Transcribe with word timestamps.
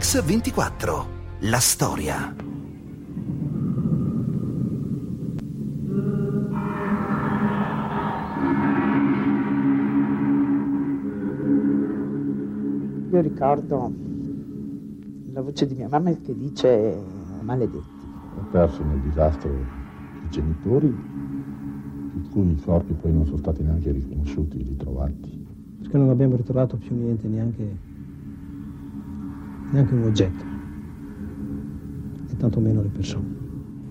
X24. 0.00 1.04
La 1.40 1.58
storia. 1.58 2.34
Io 13.12 13.20
ricordo 13.20 13.92
la 15.32 15.42
voce 15.42 15.66
di 15.66 15.74
mia 15.74 15.88
mamma 15.88 16.10
che 16.14 16.34
dice 16.34 16.98
maledetti. 17.42 17.84
Ho 18.38 18.46
perso 18.50 18.82
nel 18.82 19.00
disastro 19.00 19.50
i 19.50 20.30
genitori, 20.30 20.86
i 20.86 22.28
cui 22.30 22.58
corpi 22.64 22.94
poi 22.94 23.12
non 23.12 23.26
sono 23.26 23.36
stati 23.36 23.62
neanche 23.62 23.90
riconosciuti, 23.92 24.62
ritrovati. 24.62 25.46
Perché 25.82 25.98
non 25.98 26.08
abbiamo 26.08 26.36
ritrovato 26.36 26.78
più 26.78 26.96
niente, 26.96 27.28
neanche, 27.28 27.76
neanche 29.70 29.94
un 29.94 30.04
oggetto, 30.04 30.44
e 32.30 32.36
tantomeno 32.36 32.82
le 32.82 32.88
persone. 32.88 33.38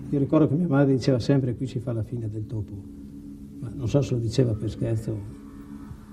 Io 0.10 0.20
ricordo 0.20 0.48
che 0.48 0.56
mia 0.56 0.68
madre 0.68 0.94
diceva 0.94 1.20
sempre 1.20 1.56
qui 1.56 1.68
si 1.68 1.80
fa 1.80 1.94
la 1.94 2.04
fine 2.04 2.30
del 2.30 2.46
topo, 2.46 2.74
ma 3.60 3.72
non 3.74 3.88
so 3.88 4.02
se 4.02 4.14
lo 4.14 4.20
diceva 4.20 4.54
per 4.54 4.70
scherzo 4.70 5.18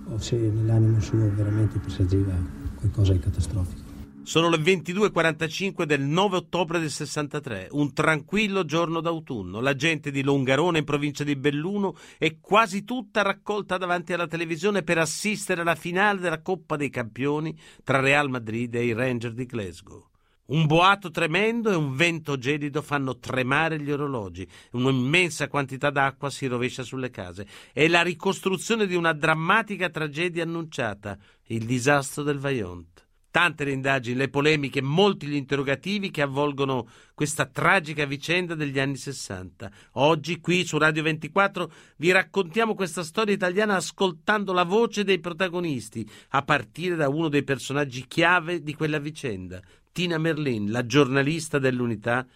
o 0.08 0.18
se 0.18 0.36
nell'animo 0.36 1.00
suo 1.00 1.30
veramente 1.34 1.78
presageva 1.78 2.34
qualcosa 2.76 3.12
di 3.12 3.18
catastrofico. 3.18 3.85
Sono 4.26 4.48
le 4.48 4.56
22.45 4.56 5.84
del 5.84 6.00
9 6.00 6.38
ottobre 6.38 6.80
del 6.80 6.90
63, 6.90 7.68
un 7.70 7.92
tranquillo 7.92 8.64
giorno 8.64 9.00
d'autunno. 9.00 9.60
La 9.60 9.76
gente 9.76 10.10
di 10.10 10.24
Longarone, 10.24 10.78
in 10.78 10.84
provincia 10.84 11.22
di 11.22 11.36
Belluno, 11.36 11.96
è 12.18 12.40
quasi 12.40 12.82
tutta 12.82 13.22
raccolta 13.22 13.78
davanti 13.78 14.12
alla 14.12 14.26
televisione 14.26 14.82
per 14.82 14.98
assistere 14.98 15.60
alla 15.60 15.76
finale 15.76 16.18
della 16.18 16.42
Coppa 16.42 16.74
dei 16.74 16.90
Campioni 16.90 17.56
tra 17.84 18.00
Real 18.00 18.28
Madrid 18.28 18.74
e 18.74 18.86
i 18.86 18.92
Ranger 18.92 19.32
di 19.32 19.46
Glasgow. 19.46 20.08
Un 20.46 20.66
boato 20.66 21.12
tremendo 21.12 21.70
e 21.70 21.76
un 21.76 21.94
vento 21.94 22.36
gelido 22.36 22.82
fanno 22.82 23.20
tremare 23.20 23.78
gli 23.78 23.92
orologi, 23.92 24.44
un'immensa 24.72 25.46
quantità 25.46 25.90
d'acqua 25.90 26.30
si 26.30 26.48
rovescia 26.48 26.82
sulle 26.82 27.10
case. 27.10 27.46
È 27.72 27.86
la 27.86 28.02
ricostruzione 28.02 28.88
di 28.88 28.96
una 28.96 29.12
drammatica 29.12 29.88
tragedia 29.88 30.42
annunciata, 30.42 31.16
il 31.46 31.64
disastro 31.64 32.24
del 32.24 32.40
Vajont 32.40 33.05
tante 33.36 33.64
le 33.64 33.72
indagini, 33.72 34.16
le 34.16 34.30
polemiche, 34.30 34.80
molti 34.80 35.26
gli 35.26 35.34
interrogativi 35.34 36.10
che 36.10 36.22
avvolgono 36.22 36.88
questa 37.12 37.44
tragica 37.44 38.06
vicenda 38.06 38.54
degli 38.54 38.78
anni 38.78 38.96
Sessanta. 38.96 39.70
Oggi, 39.92 40.40
qui 40.40 40.64
su 40.64 40.78
Radio 40.78 41.02
24, 41.02 41.70
vi 41.98 42.12
raccontiamo 42.12 42.74
questa 42.74 43.02
storia 43.02 43.34
italiana 43.34 43.74
ascoltando 43.74 44.54
la 44.54 44.64
voce 44.64 45.04
dei 45.04 45.18
protagonisti, 45.18 46.08
a 46.30 46.40
partire 46.44 46.96
da 46.96 47.10
uno 47.10 47.28
dei 47.28 47.42
personaggi 47.42 48.06
chiave 48.06 48.62
di 48.62 48.74
quella 48.74 48.98
vicenda, 48.98 49.60
Tina 49.92 50.16
Merlin, 50.16 50.70
la 50.70 50.86
giornalista 50.86 51.58
dell'Unità, 51.58 52.26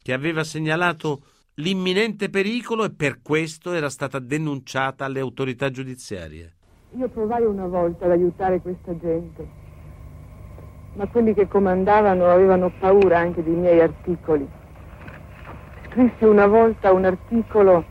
che 0.00 0.12
aveva 0.12 0.44
segnalato 0.44 1.24
l'imminente 1.54 2.30
pericolo 2.30 2.84
e 2.84 2.92
per 2.92 3.22
questo 3.22 3.72
era 3.72 3.90
stata 3.90 4.20
denunciata 4.20 5.04
alle 5.04 5.18
autorità 5.18 5.68
giudiziarie. 5.68 6.54
Io 6.96 7.08
provai 7.08 7.42
una 7.42 7.66
volta 7.66 8.04
ad 8.04 8.12
aiutare 8.12 8.60
questa 8.60 8.96
gente 8.96 9.62
ma 10.94 11.06
quelli 11.06 11.34
che 11.34 11.48
comandavano 11.48 12.30
avevano 12.30 12.70
paura 12.78 13.18
anche 13.18 13.42
dei 13.42 13.54
miei 13.54 13.80
articoli. 13.80 14.48
Scrissi 15.86 16.24
una 16.24 16.46
volta 16.46 16.92
un 16.92 17.04
articolo 17.04 17.84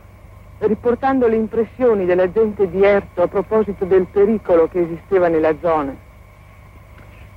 riportando 0.58 1.26
le 1.26 1.36
impressioni 1.36 2.06
della 2.06 2.30
gente 2.30 2.68
di 2.70 2.82
Erto 2.82 3.22
a 3.22 3.28
proposito 3.28 3.84
del 3.84 4.06
pericolo 4.06 4.68
che 4.68 4.80
esisteva 4.80 5.28
nella 5.28 5.54
zona. 5.60 5.94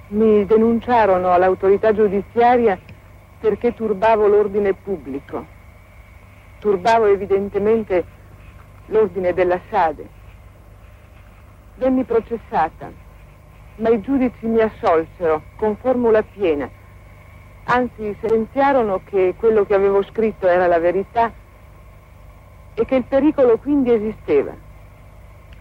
Mi 0.09 0.45
denunciarono 0.45 1.31
all'autorità 1.31 1.93
giudiziaria 1.93 2.79
perché 3.39 3.73
turbavo 3.73 4.27
l'ordine 4.27 4.73
pubblico. 4.73 5.45
Turbavo 6.59 7.05
evidentemente 7.07 8.05
l'ordine 8.85 9.33
della 9.33 9.59
Sade. 9.69 10.07
Venni 11.75 12.03
processata 12.05 13.05
ma 13.77 13.89
i 13.89 14.01
giudici 14.01 14.45
mi 14.47 14.61
assolsero 14.61 15.43
con 15.55 15.75
formula 15.77 16.23
piena. 16.23 16.69
Anzi, 17.65 18.15
sentenziarono 18.19 19.01
che 19.03 19.35
quello 19.37 19.65
che 19.65 19.73
avevo 19.73 20.01
scritto 20.03 20.47
era 20.47 20.67
la 20.67 20.79
verità 20.79 21.31
e 22.73 22.85
che 22.85 22.95
il 22.95 23.03
pericolo 23.03 23.57
quindi 23.57 23.91
esisteva. 23.91 24.55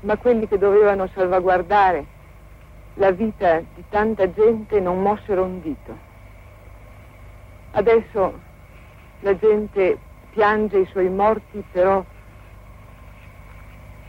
Ma 0.00 0.16
quelli 0.16 0.47
che 0.47 0.59
dovevano 0.59 1.09
salvaguardare 1.12 2.15
la 2.94 3.10
vita 3.10 3.60
di 3.75 3.84
tanta 3.88 4.31
gente 4.31 4.81
non 4.81 5.03
mossero 5.03 5.43
un 5.43 5.60
dito. 5.60 5.99
Adesso 7.72 8.41
la 9.21 9.37
gente 9.37 9.99
piange 10.31 10.78
i 10.78 10.87
suoi 10.87 11.10
morti, 11.10 11.62
però 11.71 12.05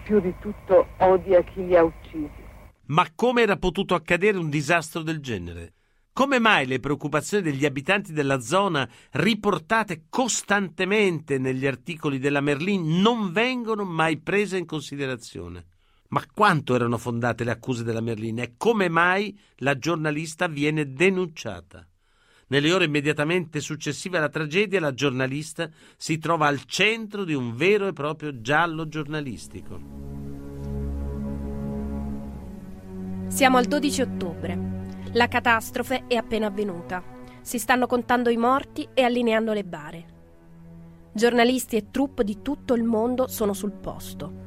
più 0.03 0.19
di 0.22 0.34
tutto 0.40 0.88
odia 0.97 1.41
chi 1.41 1.66
li 1.66 1.75
ha 1.75 1.84
uccisi. 1.84 2.47
Ma 2.87 3.09
come 3.13 3.41
era 3.41 3.57
potuto 3.57 3.95
accadere 3.95 4.37
un 4.37 4.49
disastro 4.49 5.01
del 5.01 5.19
genere? 5.19 5.73
Come 6.13 6.39
mai 6.39 6.65
le 6.65 6.79
preoccupazioni 6.79 7.43
degli 7.43 7.65
abitanti 7.65 8.11
della 8.11 8.39
zona, 8.39 8.89
riportate 9.11 10.05
costantemente 10.09 11.37
negli 11.37 11.67
articoli 11.67 12.17
della 12.17 12.41
Merlin, 12.41 13.01
non 13.01 13.31
vengono 13.31 13.83
mai 13.83 14.17
prese 14.17 14.57
in 14.57 14.65
considerazione? 14.65 15.65
Ma 16.09 16.23
quanto 16.33 16.73
erano 16.73 16.97
fondate 16.97 17.43
le 17.43 17.51
accuse 17.51 17.83
della 17.83 18.01
Merlin 18.01 18.39
e 18.39 18.53
come 18.57 18.89
mai 18.89 19.37
la 19.57 19.77
giornalista 19.77 20.47
viene 20.47 20.91
denunciata? 20.93 21.85
Nelle 22.47 22.71
ore 22.71 22.85
immediatamente 22.85 23.59
successive 23.59 24.17
alla 24.17 24.29
tragedia, 24.29 24.79
la 24.79 24.93
giornalista 24.93 25.69
si 25.97 26.17
trova 26.17 26.47
al 26.47 26.63
centro 26.63 27.25
di 27.25 27.33
un 27.33 27.55
vero 27.55 27.87
e 27.87 27.93
proprio 27.93 28.39
giallo 28.39 28.87
giornalistico. 28.87 30.26
Siamo 33.27 33.57
al 33.57 33.65
12 33.65 34.01
ottobre. 34.01 34.57
La 35.11 35.27
catastrofe 35.27 36.05
è 36.07 36.15
appena 36.15 36.47
avvenuta. 36.47 37.03
Si 37.41 37.59
stanno 37.59 37.85
contando 37.85 38.29
i 38.29 38.38
morti 38.38 38.88
e 38.93 39.03
allineando 39.03 39.51
le 39.51 39.63
bare. 39.65 40.05
Giornalisti 41.11 41.75
e 41.75 41.91
troupe 41.91 42.23
di 42.23 42.41
tutto 42.41 42.73
il 42.73 42.83
mondo 42.83 43.27
sono 43.27 43.53
sul 43.53 43.73
posto. 43.73 44.45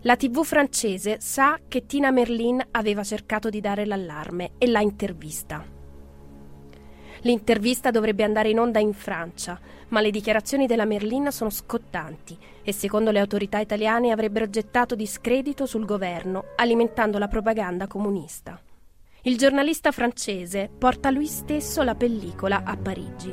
La 0.00 0.16
TV 0.16 0.42
francese 0.42 1.18
sa 1.20 1.60
che 1.66 1.86
Tina 1.86 2.10
Merlin 2.10 2.60
aveva 2.72 3.04
cercato 3.04 3.48
di 3.48 3.60
dare 3.60 3.86
l'allarme 3.86 4.52
e 4.58 4.66
l'ha 4.66 4.80
intervista. 4.80 5.64
L'intervista 7.20 7.90
dovrebbe 7.90 8.24
andare 8.24 8.50
in 8.50 8.58
onda 8.58 8.80
in 8.80 8.92
Francia, 8.92 9.58
ma 9.88 10.00
le 10.00 10.10
dichiarazioni 10.10 10.66
della 10.66 10.84
Merlin 10.84 11.30
sono 11.30 11.50
scottanti 11.50 12.36
e 12.62 12.72
secondo 12.72 13.10
le 13.10 13.20
autorità 13.20 13.58
italiane 13.58 14.10
avrebbero 14.10 14.50
gettato 14.50 14.94
discredito 14.94 15.66
sul 15.66 15.84
governo, 15.84 16.44
alimentando 16.56 17.18
la 17.18 17.28
propaganda 17.28 17.86
comunista. 17.86 18.60
Il 19.22 19.36
giornalista 19.36 19.90
francese 19.90 20.70
porta 20.76 21.10
lui 21.10 21.26
stesso 21.26 21.82
la 21.82 21.94
pellicola 21.94 22.62
a 22.64 22.76
Parigi, 22.76 23.32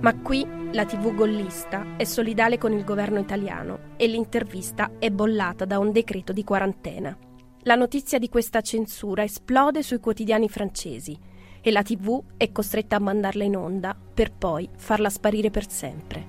ma 0.00 0.14
qui 0.20 0.46
la 0.72 0.84
TV 0.84 1.14
gollista 1.14 1.96
è 1.96 2.04
solidale 2.04 2.58
con 2.58 2.72
il 2.72 2.84
governo 2.84 3.18
italiano 3.18 3.94
e 3.96 4.06
l'intervista 4.06 4.92
è 4.98 5.10
bollata 5.10 5.64
da 5.64 5.78
un 5.78 5.92
decreto 5.92 6.32
di 6.32 6.44
quarantena. 6.44 7.16
La 7.62 7.76
notizia 7.76 8.18
di 8.18 8.28
questa 8.28 8.60
censura 8.60 9.22
esplode 9.22 9.82
sui 9.82 10.00
quotidiani 10.00 10.48
francesi 10.48 11.16
e 11.62 11.70
la 11.70 11.82
TV 11.82 12.20
è 12.36 12.50
costretta 12.50 12.96
a 12.96 13.00
mandarla 13.00 13.44
in 13.44 13.56
onda 13.56 13.94
per 14.14 14.32
poi 14.36 14.68
farla 14.76 15.08
sparire 15.08 15.50
per 15.50 15.68
sempre. 15.68 16.24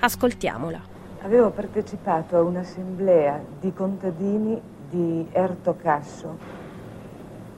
Ascoltiamola. 0.00 0.80
Avevo 1.20 1.50
partecipato 1.50 2.36
a 2.36 2.40
un'assemblea 2.40 3.40
di 3.60 3.72
contadini 3.72 4.60
di 4.88 5.28
Erto 5.30 5.76
Casso. 5.76 6.60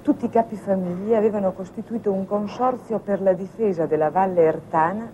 Tutti 0.02 0.26
i 0.26 0.28
capifamiglie 0.28 1.16
avevano 1.16 1.52
costituito 1.52 2.12
un 2.12 2.26
consorzio 2.26 2.99
per 2.99 3.22
la 3.22 3.32
difesa 3.32 3.87
della 3.87 4.10
Valle 4.10 4.43
Ertana 4.43 5.10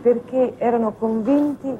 perché 0.00 0.54
erano 0.56 0.92
convinti 0.94 1.76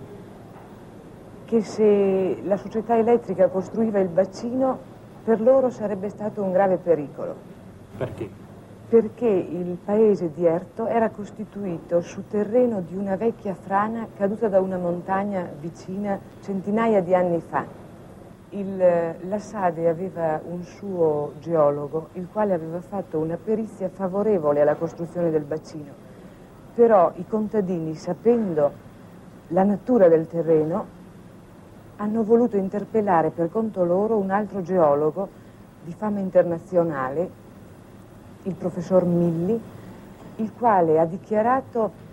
che 1.46 1.62
se 1.62 2.42
la 2.44 2.58
società 2.58 2.96
elettrica 2.96 3.48
costruiva 3.48 3.98
il 3.98 4.08
bacino 4.08 4.78
per 5.24 5.40
loro 5.40 5.70
sarebbe 5.70 6.10
stato 6.10 6.42
un 6.42 6.52
grave 6.52 6.76
pericolo. 6.76 7.34
Perché? 7.96 8.46
Perché 8.88 9.26
il 9.26 9.76
paese 9.84 10.32
di 10.32 10.46
Erto 10.46 10.86
era 10.86 11.10
costituito 11.10 12.00
su 12.00 12.26
terreno 12.26 12.80
di 12.80 12.96
una 12.96 13.16
vecchia 13.16 13.52
frana 13.52 14.06
caduta 14.16 14.48
da 14.48 14.60
una 14.60 14.78
montagna 14.78 15.46
vicina 15.60 16.18
centinaia 16.40 17.02
di 17.02 17.14
anni 17.14 17.38
fa. 17.40 17.66
Il, 18.50 18.78
la 18.78 19.38
Sade 19.38 19.90
aveva 19.90 20.40
un 20.42 20.62
suo 20.62 21.34
geologo, 21.38 22.08
il 22.14 22.28
quale 22.32 22.54
aveva 22.54 22.80
fatto 22.80 23.18
una 23.18 23.36
perizia 23.36 23.90
favorevole 23.90 24.62
alla 24.62 24.74
costruzione 24.74 25.30
del 25.30 25.44
bacino, 25.44 25.92
però 26.74 27.12
i 27.16 27.26
contadini, 27.26 27.94
sapendo 27.94 28.72
la 29.48 29.64
natura 29.64 30.08
del 30.08 30.26
terreno, 30.26 30.96
hanno 31.96 32.24
voluto 32.24 32.56
interpellare 32.56 33.28
per 33.30 33.50
conto 33.50 33.84
loro 33.84 34.16
un 34.16 34.30
altro 34.30 34.62
geologo 34.62 35.28
di 35.84 35.92
fama 35.92 36.20
internazionale 36.20 37.47
il 38.48 38.54
professor 38.54 39.04
Milli, 39.04 39.60
il 40.36 40.52
quale 40.58 40.98
ha 40.98 41.04
dichiarato 41.04 42.06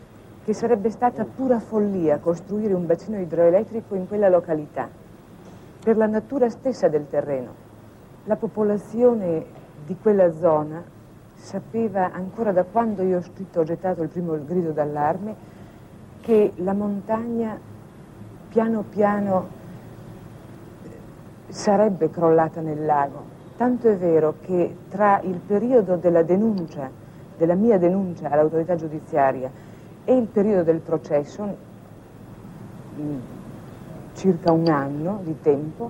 che 0.43 0.53
sarebbe 0.53 0.91
stata 0.91 1.25
pura 1.25 1.59
follia 1.59 2.19
costruire 2.19 2.73
un 2.73 2.85
bacino 2.85 3.19
idroelettrico 3.19 3.95
in 3.95 4.07
quella 4.07 4.29
località, 4.29 4.87
per 5.83 5.97
la 5.97 6.05
natura 6.05 6.49
stessa 6.49 6.87
del 6.87 7.07
terreno. 7.09 7.63
La 8.25 8.35
popolazione 8.35 9.45
di 9.85 9.95
quella 9.99 10.31
zona 10.33 10.83
sapeva 11.33 12.11
ancora 12.11 12.51
da 12.51 12.63
quando 12.63 13.01
io 13.03 13.17
ho 13.17 13.21
scritto, 13.21 13.61
ho 13.61 13.63
gettato 13.63 14.03
il 14.03 14.09
primo 14.09 14.38
grido 14.43 14.71
d'allarme, 14.71 15.53
che 16.21 16.53
la 16.57 16.73
montagna 16.73 17.57
piano 18.49 18.83
piano 18.83 19.47
sarebbe 21.47 22.09
crollata 22.09 22.61
nel 22.61 22.83
lago. 22.83 23.34
Tanto 23.57 23.87
è 23.87 23.95
vero 23.95 24.35
che 24.41 24.75
tra 24.89 25.21
il 25.21 25.39
periodo 25.39 25.95
della 25.95 26.23
denuncia, 26.23 26.89
della 27.37 27.55
mia 27.55 27.77
denuncia 27.77 28.29
all'autorità 28.29 28.75
giudiziaria 28.75 29.49
e 30.03 30.13
il 30.13 30.27
periodo 30.27 30.63
del 30.63 30.79
processo, 30.79 31.55
circa 34.13 34.51
un 34.51 34.67
anno 34.67 35.21
di 35.23 35.39
tempo, 35.41 35.89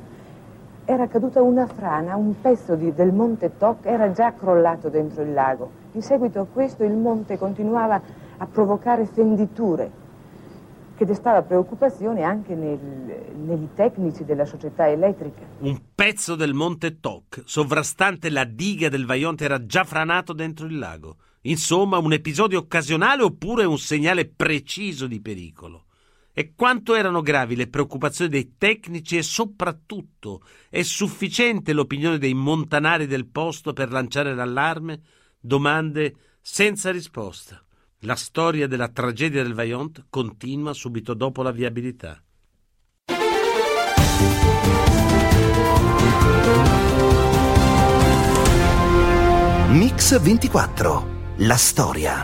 era 0.86 1.08
caduta 1.08 1.42
una 1.42 1.66
frana, 1.66 2.16
un 2.16 2.40
pezzo 2.40 2.76
di, 2.76 2.94
del 2.94 3.12
monte 3.12 3.58
Toc 3.58 3.86
era 3.86 4.12
già 4.12 4.34
crollato 4.34 4.90
dentro 4.90 5.24
il 5.24 5.34
lago. 5.34 5.72
In 5.94 6.04
seguito 6.04 6.42
a 6.42 6.46
questo 6.46 6.84
il 6.84 6.94
monte 6.94 7.40
continuava 7.40 8.00
a 8.38 8.46
provocare 8.46 9.06
fenditure 9.06 10.04
che 10.96 11.06
destava 11.06 11.42
preoccupazione 11.42 12.24
anche 12.24 12.56
nel, 12.56 12.80
negli 13.36 13.68
tecnici 13.76 14.24
della 14.24 14.46
società 14.46 14.88
elettrica. 14.90 15.42
Un 15.60 15.80
pezzo 15.94 16.36
del 16.36 16.54
monte 16.54 17.00
Toc, 17.00 17.44
sovrastante 17.46 18.30
la 18.30 18.46
diga 18.46 18.90
del 18.90 19.06
Vajont, 19.06 19.42
era 19.42 19.66
già 19.66 19.84
franato 19.84 20.34
dentro 20.34 20.66
il 20.66 20.78
lago. 20.78 21.18
Insomma, 21.42 21.98
un 21.98 22.14
episodio 22.14 22.60
occasionale 22.60 23.24
oppure 23.24 23.66
un 23.66 23.78
segnale 23.78 24.26
preciso 24.26 25.06
di 25.06 25.22
pericolo. 25.22 25.86
E 26.34 26.54
quanto 26.56 26.96
erano 26.96 27.22
gravi 27.22 27.56
le 27.56 27.68
preoccupazioni 27.68 28.30
dei 28.30 28.56
tecnici 28.58 29.18
e 29.18 29.24
soprattutto 29.24 30.42
è 30.70 30.82
sufficiente 30.82 31.72
l'opinione 31.72 32.18
dei 32.18 32.34
montanari 32.34 33.06
del 33.06 33.28
posto 33.28 33.72
per 33.72 33.92
lanciare 33.92 34.34
l'allarme? 34.34 35.02
Domande 35.40 36.16
senza 36.42 36.92
risposta. 36.92 37.65
La 38.06 38.14
storia 38.14 38.68
della 38.68 38.90
tragedia 38.90 39.42
del 39.42 39.56
Vaillant 39.56 40.06
continua 40.12 40.74
subito 40.74 41.16
dopo 41.16 41.42
la 41.42 41.50
viabilità. 41.50 42.22
Mix 49.70 50.22
24. 50.22 51.08
La 51.38 51.58
storia. 51.58 52.22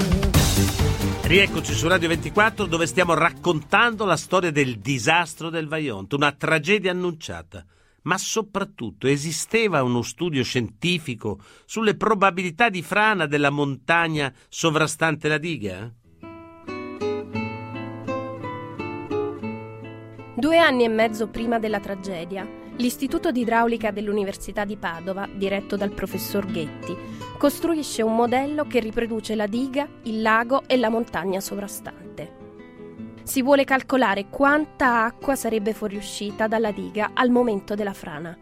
Rieccoci 1.23 1.73
su 1.73 1.87
Radio 1.87 2.09
24 2.09 2.67
dove 2.67 2.85
stiamo 2.85 3.15
raccontando 3.15 4.05
la 4.05 4.17
storia 4.17 4.51
del 4.51 4.77
disastro 4.77 5.49
del 5.49 5.67
Vaillant, 5.67 6.13
una 6.13 6.31
tragedia 6.31 6.91
annunciata 6.91 7.65
ma 8.03 8.17
soprattutto 8.17 9.07
esisteva 9.07 9.83
uno 9.83 10.01
studio 10.01 10.43
scientifico 10.43 11.39
sulle 11.65 11.95
probabilità 11.95 12.69
di 12.69 12.81
frana 12.81 13.25
della 13.25 13.49
montagna 13.49 14.33
sovrastante 14.49 15.27
la 15.27 15.37
diga? 15.37 15.93
Due 20.33 20.57
anni 20.57 20.85
e 20.85 20.87
mezzo 20.87 21.27
prima 21.27 21.59
della 21.59 21.79
tragedia, 21.79 22.47
l'Istituto 22.77 23.31
di 23.31 23.41
Idraulica 23.41 23.91
dell'Università 23.91 24.65
di 24.65 24.75
Padova, 24.75 25.27
diretto 25.31 25.75
dal 25.75 25.91
professor 25.91 26.47
Ghetti, 26.47 26.95
costruisce 27.37 28.01
un 28.01 28.15
modello 28.15 28.65
che 28.65 28.79
riproduce 28.79 29.35
la 29.35 29.45
diga, 29.45 29.87
il 30.03 30.21
lago 30.21 30.63
e 30.67 30.77
la 30.77 30.89
montagna 30.89 31.39
sovrastante 31.39 32.10
si 33.31 33.41
vuole 33.41 33.63
calcolare 33.63 34.27
quanta 34.27 35.05
acqua 35.05 35.37
sarebbe 35.37 35.73
fuoriuscita 35.73 36.49
dalla 36.49 36.73
diga 36.73 37.11
al 37.13 37.29
momento 37.29 37.75
della 37.75 37.93
frana. 37.93 38.37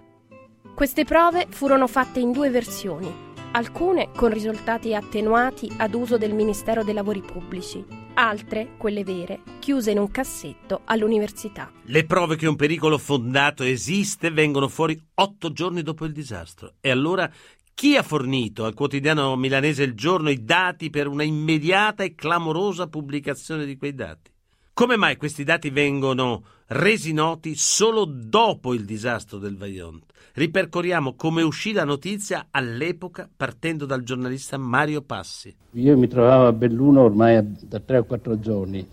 Queste 0.74 1.04
prove 1.04 1.46
furono 1.48 1.86
fatte 1.86 2.20
in 2.20 2.32
due 2.32 2.50
versioni, 2.50 3.08
alcune 3.52 4.10
con 4.16 4.34
risultati 4.34 4.96
attenuati 4.96 5.72
ad 5.78 5.94
uso 5.94 6.18
del 6.18 6.34
Ministero 6.34 6.84
dei 6.84 6.96
Lavori 6.96 7.22
Pubblici, 7.22 7.86
altre, 8.16 8.70
quelle 8.78 9.04
vere, 9.04 9.42
chiuse 9.60 9.92
in 9.92 10.00
un 10.00 10.10
cassetto 10.10 10.82
all'università. 10.86 11.72
Le 11.84 12.06
prove 12.06 12.36
che 12.36 12.48
un 12.48 12.56
pericolo 12.56 12.98
fondato 12.98 13.62
esiste 13.62 14.32
vengono 14.32 14.68
fuori 14.68 15.00
otto 15.14 15.52
giorni 15.52 15.84
dopo 15.84 16.06
il 16.06 16.14
disastro. 16.14 16.74
E 16.82 16.90
allora 16.90 17.32
chi 17.76 17.96
ha 17.96 18.02
fornito 18.02 18.66
al 18.66 18.74
quotidiano 18.74 19.36
milanese 19.36 19.84
Il 19.84 19.94
Giorno 19.94 20.32
i 20.32 20.44
dati 20.44 20.90
per 20.90 21.06
una 21.06 21.22
immediata 21.22 22.04
e 22.04 22.16
clamorosa 22.16 22.88
pubblicazione 22.88 23.66
di 23.66 23.78
quei 23.78 23.94
dati? 23.94 24.32
Come 24.80 24.96
mai 24.96 25.18
questi 25.18 25.44
dati 25.44 25.72
vengono 25.72 26.42
resi 26.68 27.12
noti 27.12 27.54
solo 27.56 28.06
dopo 28.06 28.74
il 28.74 28.86
disastro 28.86 29.38
del 29.38 29.58
Vaillant? 29.58 30.06
Ripercorriamo 30.36 31.16
come 31.16 31.42
uscì 31.42 31.74
la 31.74 31.84
notizia 31.84 32.48
all'epoca 32.50 33.28
partendo 33.36 33.86
dal 33.86 34.04
giornalista 34.04 34.56
Mario 34.56 35.02
Passi. 35.02 35.54
Io 35.72 35.98
mi 35.98 36.08
trovavo 36.08 36.48
a 36.48 36.54
Belluno 36.54 37.02
ormai 37.02 37.58
da 37.60 37.82
tre 37.82 37.98
o 37.98 38.06
quattro 38.06 38.40
giorni. 38.40 38.88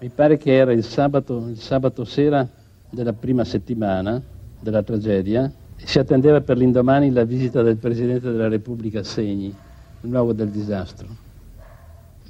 Mi 0.00 0.08
pare 0.08 0.38
che 0.38 0.56
era 0.56 0.72
il 0.72 0.82
sabato, 0.82 1.46
il 1.46 1.60
sabato 1.60 2.04
sera 2.04 2.44
della 2.90 3.12
prima 3.12 3.44
settimana 3.44 4.20
della 4.58 4.82
tragedia 4.82 5.48
si 5.76 6.00
attendeva 6.00 6.40
per 6.40 6.56
l'indomani 6.56 7.12
la 7.12 7.22
visita 7.22 7.62
del 7.62 7.76
Presidente 7.76 8.28
della 8.28 8.48
Repubblica 8.48 9.04
Segni, 9.04 9.54
il 10.00 10.10
luogo 10.10 10.32
del 10.32 10.48
disastro. 10.48 11.06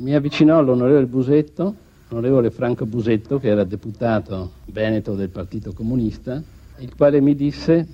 Mi 0.00 0.14
avvicinò 0.14 0.60
l'onorevole 0.60 1.06
Busetto 1.06 1.81
l'onorevole 2.12 2.50
Franco 2.50 2.84
Busetto, 2.84 3.38
che 3.38 3.48
era 3.48 3.64
deputato 3.64 4.52
veneto 4.66 5.14
del 5.14 5.30
Partito 5.30 5.72
Comunista, 5.72 6.42
il 6.78 6.94
quale 6.94 7.20
mi 7.22 7.34
disse, 7.34 7.86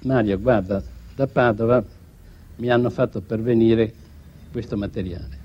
Mario, 0.00 0.38
guarda, 0.40 0.82
da 1.14 1.26
Padova 1.28 1.82
mi 2.56 2.70
hanno 2.70 2.90
fatto 2.90 3.20
pervenire 3.20 3.92
questo 4.50 4.76
materiale. 4.76 5.44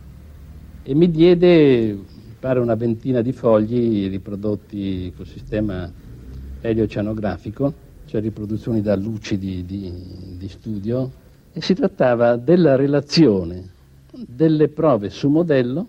E 0.81 0.95
mi 0.95 1.11
diede, 1.11 1.95
pare, 2.39 2.59
una 2.59 2.75
ventina 2.75 3.21
di 3.21 3.33
fogli 3.33 4.09
riprodotti 4.09 5.13
col 5.15 5.27
sistema 5.27 5.91
elioceanografico, 6.61 7.73
cioè 8.05 8.19
riproduzioni 8.21 8.81
da 8.81 8.95
luci 8.95 9.37
di, 9.37 9.63
di, 9.63 9.93
di 10.37 10.49
studio, 10.49 11.11
e 11.53 11.61
si 11.61 11.75
trattava 11.75 12.35
della 12.35 12.75
relazione 12.75 13.79
delle 14.11 14.69
prove 14.69 15.09
su 15.09 15.29
modello 15.29 15.87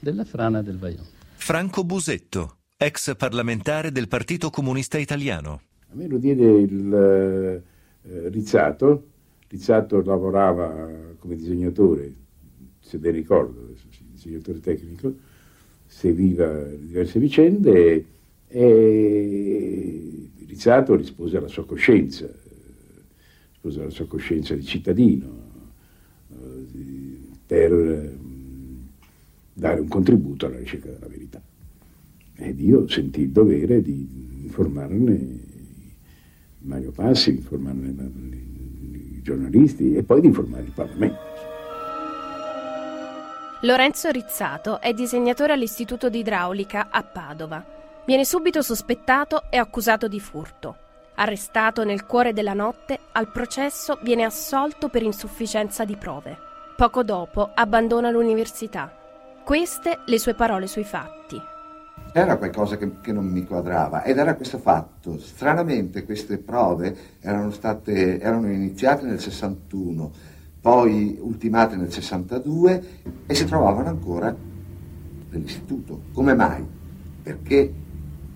della 0.00 0.24
frana 0.24 0.62
del 0.62 0.78
Vajont. 0.78 1.11
Franco 1.42 1.82
Busetto, 1.82 2.58
ex 2.76 3.16
parlamentare 3.16 3.90
del 3.90 4.06
Partito 4.06 4.48
Comunista 4.48 4.96
Italiano. 4.96 5.62
A 5.90 5.94
me 5.94 6.06
lo 6.06 6.16
diede 6.16 6.44
il 6.44 6.94
eh, 6.94 8.28
Rizzato. 8.28 9.08
Rizzato 9.48 10.00
lavorava 10.04 10.88
come 11.18 11.34
disegnatore, 11.34 12.14
se 12.78 12.98
ben 12.98 13.14
ricordo, 13.14 13.74
disegnatore 14.12 14.60
tecnico, 14.60 15.12
seguiva 15.84 16.62
diverse 16.62 17.18
vicende 17.18 18.06
e 18.46 20.30
Rizzato 20.46 20.94
rispose 20.94 21.38
alla 21.38 21.48
sua 21.48 21.66
coscienza, 21.66 22.30
rispose 23.50 23.80
alla 23.80 23.90
sua 23.90 24.06
coscienza 24.06 24.54
di 24.54 24.62
cittadino 24.62 25.26
eh, 26.30 26.66
per 27.44 28.20
dare 29.62 29.78
un 29.78 29.86
contributo 29.86 30.46
alla 30.46 30.58
ricerca 30.58 30.90
della 30.90 31.06
verità. 31.06 31.40
Ed 32.34 32.60
io 32.60 32.88
sentì 32.88 33.22
il 33.22 33.30
dovere 33.30 33.80
di 33.80 34.42
informarne 34.42 35.38
Mario 36.58 36.90
Passi, 36.90 37.30
di 37.30 37.38
informarne 37.38 37.90
i 37.90 39.22
giornalisti 39.22 39.94
e 39.94 40.02
poi 40.02 40.20
di 40.20 40.26
informare 40.26 40.64
il 40.64 40.72
Parlamento. 40.72 41.30
Lorenzo 43.60 44.10
Rizzato 44.10 44.80
è 44.80 44.92
disegnatore 44.92 45.52
all'Istituto 45.52 46.10
di 46.10 46.18
Idraulica 46.18 46.88
a 46.90 47.04
Padova. 47.04 47.64
Viene 48.04 48.24
subito 48.24 48.62
sospettato 48.62 49.44
e 49.48 49.58
accusato 49.58 50.08
di 50.08 50.18
furto. 50.18 50.76
Arrestato 51.14 51.84
nel 51.84 52.04
cuore 52.04 52.32
della 52.32 52.54
notte, 52.54 52.98
al 53.12 53.30
processo 53.30 54.00
viene 54.02 54.24
assolto 54.24 54.88
per 54.88 55.04
insufficienza 55.04 55.84
di 55.84 55.94
prove. 55.94 56.36
Poco 56.76 57.04
dopo 57.04 57.52
abbandona 57.54 58.10
l'università 58.10 58.96
queste 59.44 60.00
le 60.06 60.18
sue 60.18 60.34
parole 60.34 60.66
sui 60.66 60.84
fatti. 60.84 61.40
Era 62.14 62.36
qualcosa 62.36 62.76
che, 62.76 63.00
che, 63.00 63.12
non 63.12 63.26
mi 63.26 63.44
quadrava 63.44 64.02
ed 64.02 64.18
era 64.18 64.34
questo 64.34 64.58
fatto. 64.58 65.18
Stranamente 65.18 66.04
queste 66.04 66.38
prove 66.38 66.96
erano, 67.20 67.50
state, 67.50 68.20
erano 68.20 68.50
iniziate 68.50 69.06
nel 69.06 69.18
61, 69.18 70.10
poi 70.60 71.18
ultimate 71.20 71.76
nel 71.76 71.90
62 71.90 72.84
e 73.26 73.34
si 73.34 73.44
trovavano 73.46 73.88
ancora 73.88 74.34
nell'istituto. 75.30 76.02
Come 76.12 76.34
mai? 76.34 76.64
Perché 77.22 77.72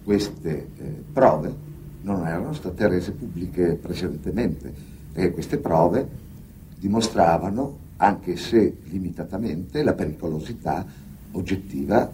queste 0.03 0.69
eh, 0.79 1.05
prove 1.13 1.55
non 2.03 2.27
erano 2.27 2.53
state 2.53 2.89
rese 2.89 3.13
pubbliche 3.13 3.75
precedentemente 3.75 4.73
e 5.13 5.33
queste 5.33 5.59
prove 5.59 6.09
dimostravano 6.79 7.85
anche 7.97 8.37
se 8.37 8.77
limitatamente, 8.85 9.83
la 9.83 9.95
pericolosità 9.95 10.85
oggettiva 11.33 12.11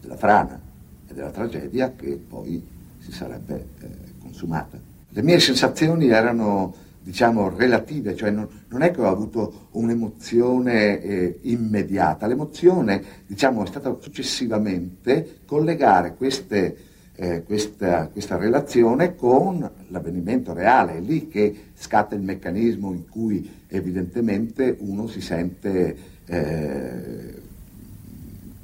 della 0.00 0.16
frana 0.16 0.60
e 1.06 1.14
della 1.14 1.30
tragedia 1.30 1.92
che 1.94 2.16
poi 2.16 2.64
si 2.98 3.12
sarebbe 3.12 3.66
eh, 3.80 3.88
consumata. 4.20 4.78
Le 5.08 5.22
mie 5.22 5.40
sensazioni 5.40 6.08
erano 6.08 6.74
diciamo 7.02 7.48
relative, 7.48 8.14
cioè 8.14 8.30
non, 8.30 8.48
non, 8.68 8.82
è 8.82 8.92
che 8.92 9.00
ho 9.00 9.08
avuto 9.08 9.68
un'emozione 9.72 11.02
eh, 11.02 11.38
immediata, 11.42 12.26
l'emozione 12.26 13.02
diciamo, 13.26 13.64
è 13.64 13.66
stata 13.66 13.96
successivamente 14.00 15.40
collegare 15.44 16.14
queste, 16.14 16.76
eh, 17.22 17.44
questa, 17.44 18.08
questa, 18.08 18.36
relazione 18.36 19.14
con 19.14 19.70
l'avvenimento 19.90 20.52
reale, 20.52 20.96
è 20.96 21.00
lì 21.00 21.28
che 21.28 21.66
scatta 21.72 22.16
il 22.16 22.20
meccanismo 22.20 22.92
in 22.92 23.08
cui 23.08 23.48
evidentemente 23.68 24.76
uno 24.80 25.06
si 25.06 25.20
sente 25.20 25.96
eh, 26.26 27.34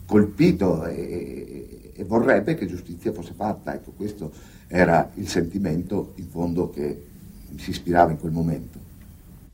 colpito 0.06 0.84
e, 0.86 1.92
e 1.94 2.02
vorrebbe 2.02 2.56
che 2.56 2.66
giustizia 2.66 3.12
fosse 3.12 3.32
fatta, 3.32 3.74
ecco 3.74 3.92
questo 3.92 4.32
era 4.66 5.08
il 5.14 5.28
sentimento 5.28 6.14
in 6.16 6.26
fondo 6.26 6.68
che 6.68 7.06
si 7.58 7.70
ispirava 7.70 8.10
in 8.10 8.18
quel 8.18 8.32
momento. 8.32 8.78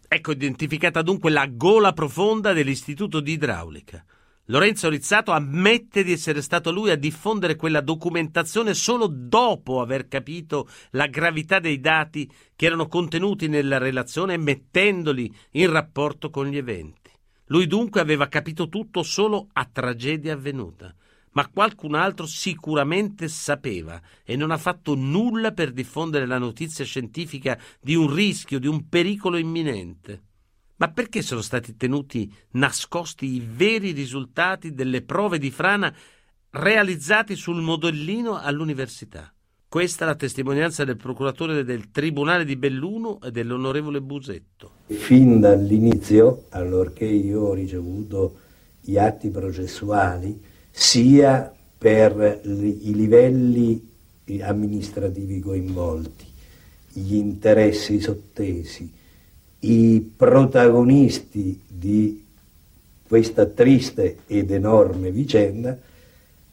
Ecco 0.09 0.33
identificata 0.33 1.03
dunque 1.03 1.31
la 1.31 1.47
gola 1.47 1.93
profonda 1.93 2.55
dell'Istituto 2.55 3.21
di 3.21 3.33
Idraulica. 3.33 4.03
Lorenzo 4.49 4.91
Rizzato 4.91 5.33
ammette 5.33 6.05
di 6.05 6.13
essere 6.13 6.43
stato 6.43 6.71
lui 6.71 6.91
a 6.91 6.97
diffondere 6.97 7.57
quella 7.57 7.81
documentazione 7.81 8.75
solo 8.75 9.07
dopo 9.07 9.81
aver 9.81 10.07
capito 10.07 10.69
la 10.91 11.07
gravità 11.07 11.59
dei 11.61 11.81
dati 11.81 12.31
che 12.55 12.67
erano 12.67 12.87
contenuti 12.87 13.49
nella 13.49 13.79
relazione 13.79 14.35
e 14.35 14.39
mettendoli 14.39 15.35
in 15.53 15.71
rapporto 15.71 16.29
con 16.29 16.47
gli 16.47 16.59
eventi. 16.59 17.11
Lui 17.47 17.67
dunque 17.67 18.03
aveva 18.03 18.29
capito 18.29 18.69
tutto 18.69 19.03
solo 19.03 19.49
a 19.53 19.69
tragedia 19.71 20.35
avvenuta 20.35 20.95
ma 21.35 21.49
qualcun 21.49 21.95
altro 21.95 22.27
sicuramente 22.27 23.29
sapeva 23.29 24.01
e 24.25 24.37
non 24.37 24.51
ha 24.51 24.59
fatto 24.59 24.95
nulla 24.95 25.53
per 25.53 25.73
diffondere 25.73 26.27
la 26.27 26.39
notizia 26.39 26.85
scientifica 26.85 27.59
di 27.81 27.95
un 27.95 28.13
rischio, 28.13 28.59
di 28.59 28.67
un 28.67 28.89
pericolo 28.89 29.37
imminente. 29.37 30.23
Ma 30.77 30.91
perché 30.91 31.23
sono 31.23 31.41
stati 31.41 31.77
tenuti 31.77 32.33
nascosti 32.53 33.27
i 33.27 33.47
veri 33.47 33.93
risultati 33.93 34.75
delle 34.75 35.03
prove 35.03 35.39
di 35.39 35.51
frana 35.51 35.95
realizzati 36.51 37.37
sul 37.37 37.61
modellino 37.63 38.39
all'università? 38.39 39.33
Questa 39.69 40.05
è 40.05 40.09
la 40.09 40.15
testimonianza 40.15 40.85
del 40.85 40.97
procuratore 40.97 41.65
del 41.65 41.91
Tribunale 41.91 42.45
di 42.45 42.57
Belluno 42.57 43.21
e 43.21 43.33
dell'onorevole 43.33 44.01
Busetto. 44.01 44.71
Fin 44.87 45.41
dall'inizio, 45.41 46.45
allorché 46.51 47.07
io 47.07 47.41
ho 47.41 47.55
ricevuto 47.55 48.39
gli 48.81 48.97
atti 48.97 49.31
processuali, 49.31 50.41
sia 50.71 51.53
per 51.77 52.41
i 52.45 52.95
livelli 52.95 53.91
amministrativi 54.41 55.41
coinvolti, 55.41 56.25
gli 56.93 57.15
interessi 57.15 58.01
sottesi, 58.01 58.93
i 59.65 60.13
protagonisti 60.17 61.61
di 61.67 62.23
questa 63.07 63.47
triste 63.47 64.19
ed 64.27 64.51
enorme 64.51 65.11
vicenda, 65.11 65.77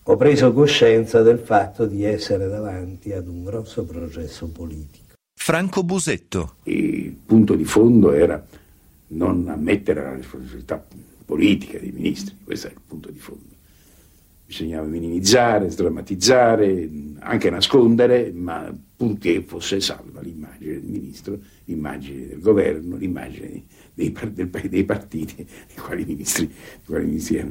ho 0.03 0.15
preso 0.15 0.53
coscienza 0.53 1.21
del 1.21 1.39
fatto 1.39 1.85
di 1.85 2.03
essere 2.03 2.47
davanti 2.47 3.11
ad 3.13 3.27
un 3.27 3.43
grosso 3.43 3.83
processo 3.83 4.47
politico. 4.47 5.13
Franco 5.37 5.83
Busetto. 5.83 6.55
Il 6.63 7.11
punto 7.25 7.55
di 7.55 7.65
fondo 7.65 8.11
era 8.11 8.43
non 9.07 9.47
ammettere 9.47 10.01
la 10.01 10.15
responsabilità 10.15 10.83
politica 11.25 11.79
dei 11.79 11.91
ministri, 11.91 12.35
questo 12.43 12.67
è 12.67 12.71
il 12.71 12.79
punto 12.85 13.09
di 13.09 13.19
fondo 13.19 13.51
bisognava 14.51 14.85
minimizzare, 14.85 15.69
sdrammatizzare, 15.69 16.89
anche 17.19 17.49
nascondere, 17.49 18.33
ma 18.33 18.69
purché 18.97 19.41
fosse 19.43 19.79
salva 19.79 20.19
l'immagine 20.19 20.73
del 20.73 20.83
ministro, 20.83 21.39
l'immagine 21.63 22.27
del 22.27 22.41
governo, 22.41 22.97
l'immagine 22.97 23.63
dei, 23.93 24.13
dei, 24.33 24.49
dei 24.67 24.83
partiti 24.83 25.35
dei 25.35 25.77
quali 25.77 26.01
i 26.01 26.05
ministri, 26.05 26.51
ministri, 26.85 27.41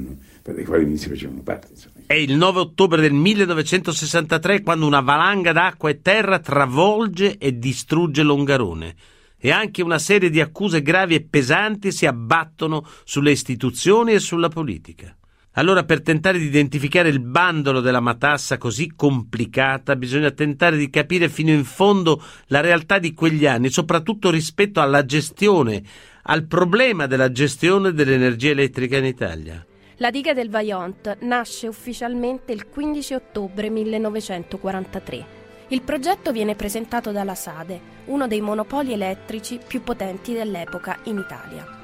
ministri 0.85 1.09
facevano 1.09 1.41
parte. 1.41 1.69
Insomma. 1.71 1.95
È 2.05 2.13
il 2.13 2.37
9 2.37 2.61
ottobre 2.61 3.01
del 3.01 3.15
1963 3.15 4.61
quando 4.61 4.87
una 4.87 5.01
valanga 5.01 5.53
d'acqua 5.53 5.89
e 5.89 6.03
terra 6.03 6.39
travolge 6.39 7.39
e 7.39 7.59
distrugge 7.59 8.23
Longarone 8.23 8.95
e 9.39 9.51
anche 9.51 9.83
una 9.83 9.99
serie 9.99 10.29
di 10.29 10.43
accuse 10.43 10.83
gravi 10.83 11.15
e 11.15 11.23
pesanti 11.23 11.93
si 11.93 12.05
abbattono 12.05 12.87
sulle 13.05 13.31
istituzioni 13.31 14.13
e 14.13 14.19
sulla 14.19 14.51
politica. 14.51 15.15
Allora 15.55 15.83
per 15.83 16.01
tentare 16.01 16.39
di 16.39 16.45
identificare 16.45 17.09
il 17.09 17.19
bandolo 17.19 17.81
della 17.81 17.99
matassa 17.99 18.57
così 18.57 18.93
complicata 18.95 19.97
bisogna 19.97 20.31
tentare 20.31 20.77
di 20.77 20.89
capire 20.89 21.29
fino 21.29 21.51
in 21.51 21.65
fondo 21.65 22.23
la 22.47 22.61
realtà 22.61 23.01
di 23.01 23.13
quegli 23.15 23.47
anni, 23.47 23.69
soprattutto 23.69 24.31
rispetto 24.31 24.81
alla 24.81 25.05
gestione, 25.05 25.83
al 26.23 26.47
problema 26.47 27.07
della 27.07 27.33
gestione 27.33 27.93
dell'energia 27.93 28.51
elettrica 28.51 28.99
in 28.99 29.07
Italia. 29.07 29.67
La 29.97 30.11
diga 30.11 30.33
del 30.33 30.51
Vaillant 30.51 31.19
nasce 31.23 31.67
ufficialmente 31.67 32.53
il 32.53 32.69
15 32.69 33.15
ottobre 33.15 33.71
1943. 33.71 35.39
Il 35.69 35.83
progetto 35.83 36.31
viene 36.31 36.55
presentato 36.55 37.11
dalla 37.11 37.35
Sade, 37.35 37.81
uno 38.07 38.29
dei 38.29 38.41
monopoli 38.41 38.93
elettrici 38.93 39.59
più 39.67 39.83
potenti 39.83 40.33
dell'epoca 40.33 41.01
in 41.05 41.19
Italia. 41.19 41.80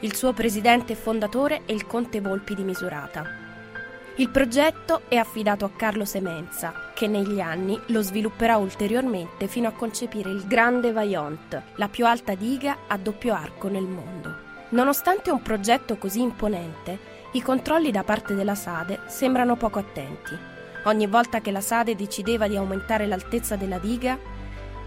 Il 0.00 0.14
suo 0.14 0.32
presidente 0.32 0.92
e 0.92 0.96
fondatore 0.96 1.62
è 1.64 1.72
il 1.72 1.84
conte 1.84 2.20
Volpi 2.20 2.54
di 2.54 2.62
Misurata. 2.62 3.24
Il 4.14 4.28
progetto 4.28 5.02
è 5.08 5.16
affidato 5.16 5.64
a 5.64 5.70
Carlo 5.70 6.04
Semenza, 6.04 6.92
che 6.94 7.08
negli 7.08 7.40
anni 7.40 7.76
lo 7.86 8.00
svilupperà 8.00 8.58
ulteriormente 8.58 9.48
fino 9.48 9.66
a 9.66 9.72
concepire 9.72 10.30
il 10.30 10.46
Grande 10.46 10.92
Vaillant, 10.92 11.62
la 11.74 11.88
più 11.88 12.06
alta 12.06 12.36
diga 12.36 12.78
a 12.86 12.96
doppio 12.96 13.34
arco 13.34 13.66
nel 13.66 13.86
mondo. 13.86 14.36
Nonostante 14.68 15.32
un 15.32 15.42
progetto 15.42 15.96
così 15.96 16.20
imponente, 16.20 16.98
i 17.32 17.42
controlli 17.42 17.90
da 17.90 18.04
parte 18.04 18.36
della 18.36 18.54
Sade 18.54 19.00
sembrano 19.06 19.56
poco 19.56 19.80
attenti. 19.80 20.36
Ogni 20.84 21.08
volta 21.08 21.40
che 21.40 21.50
la 21.50 21.60
Sade 21.60 21.96
decideva 21.96 22.46
di 22.46 22.56
aumentare 22.56 23.08
l'altezza 23.08 23.56
della 23.56 23.78
diga, 23.78 24.16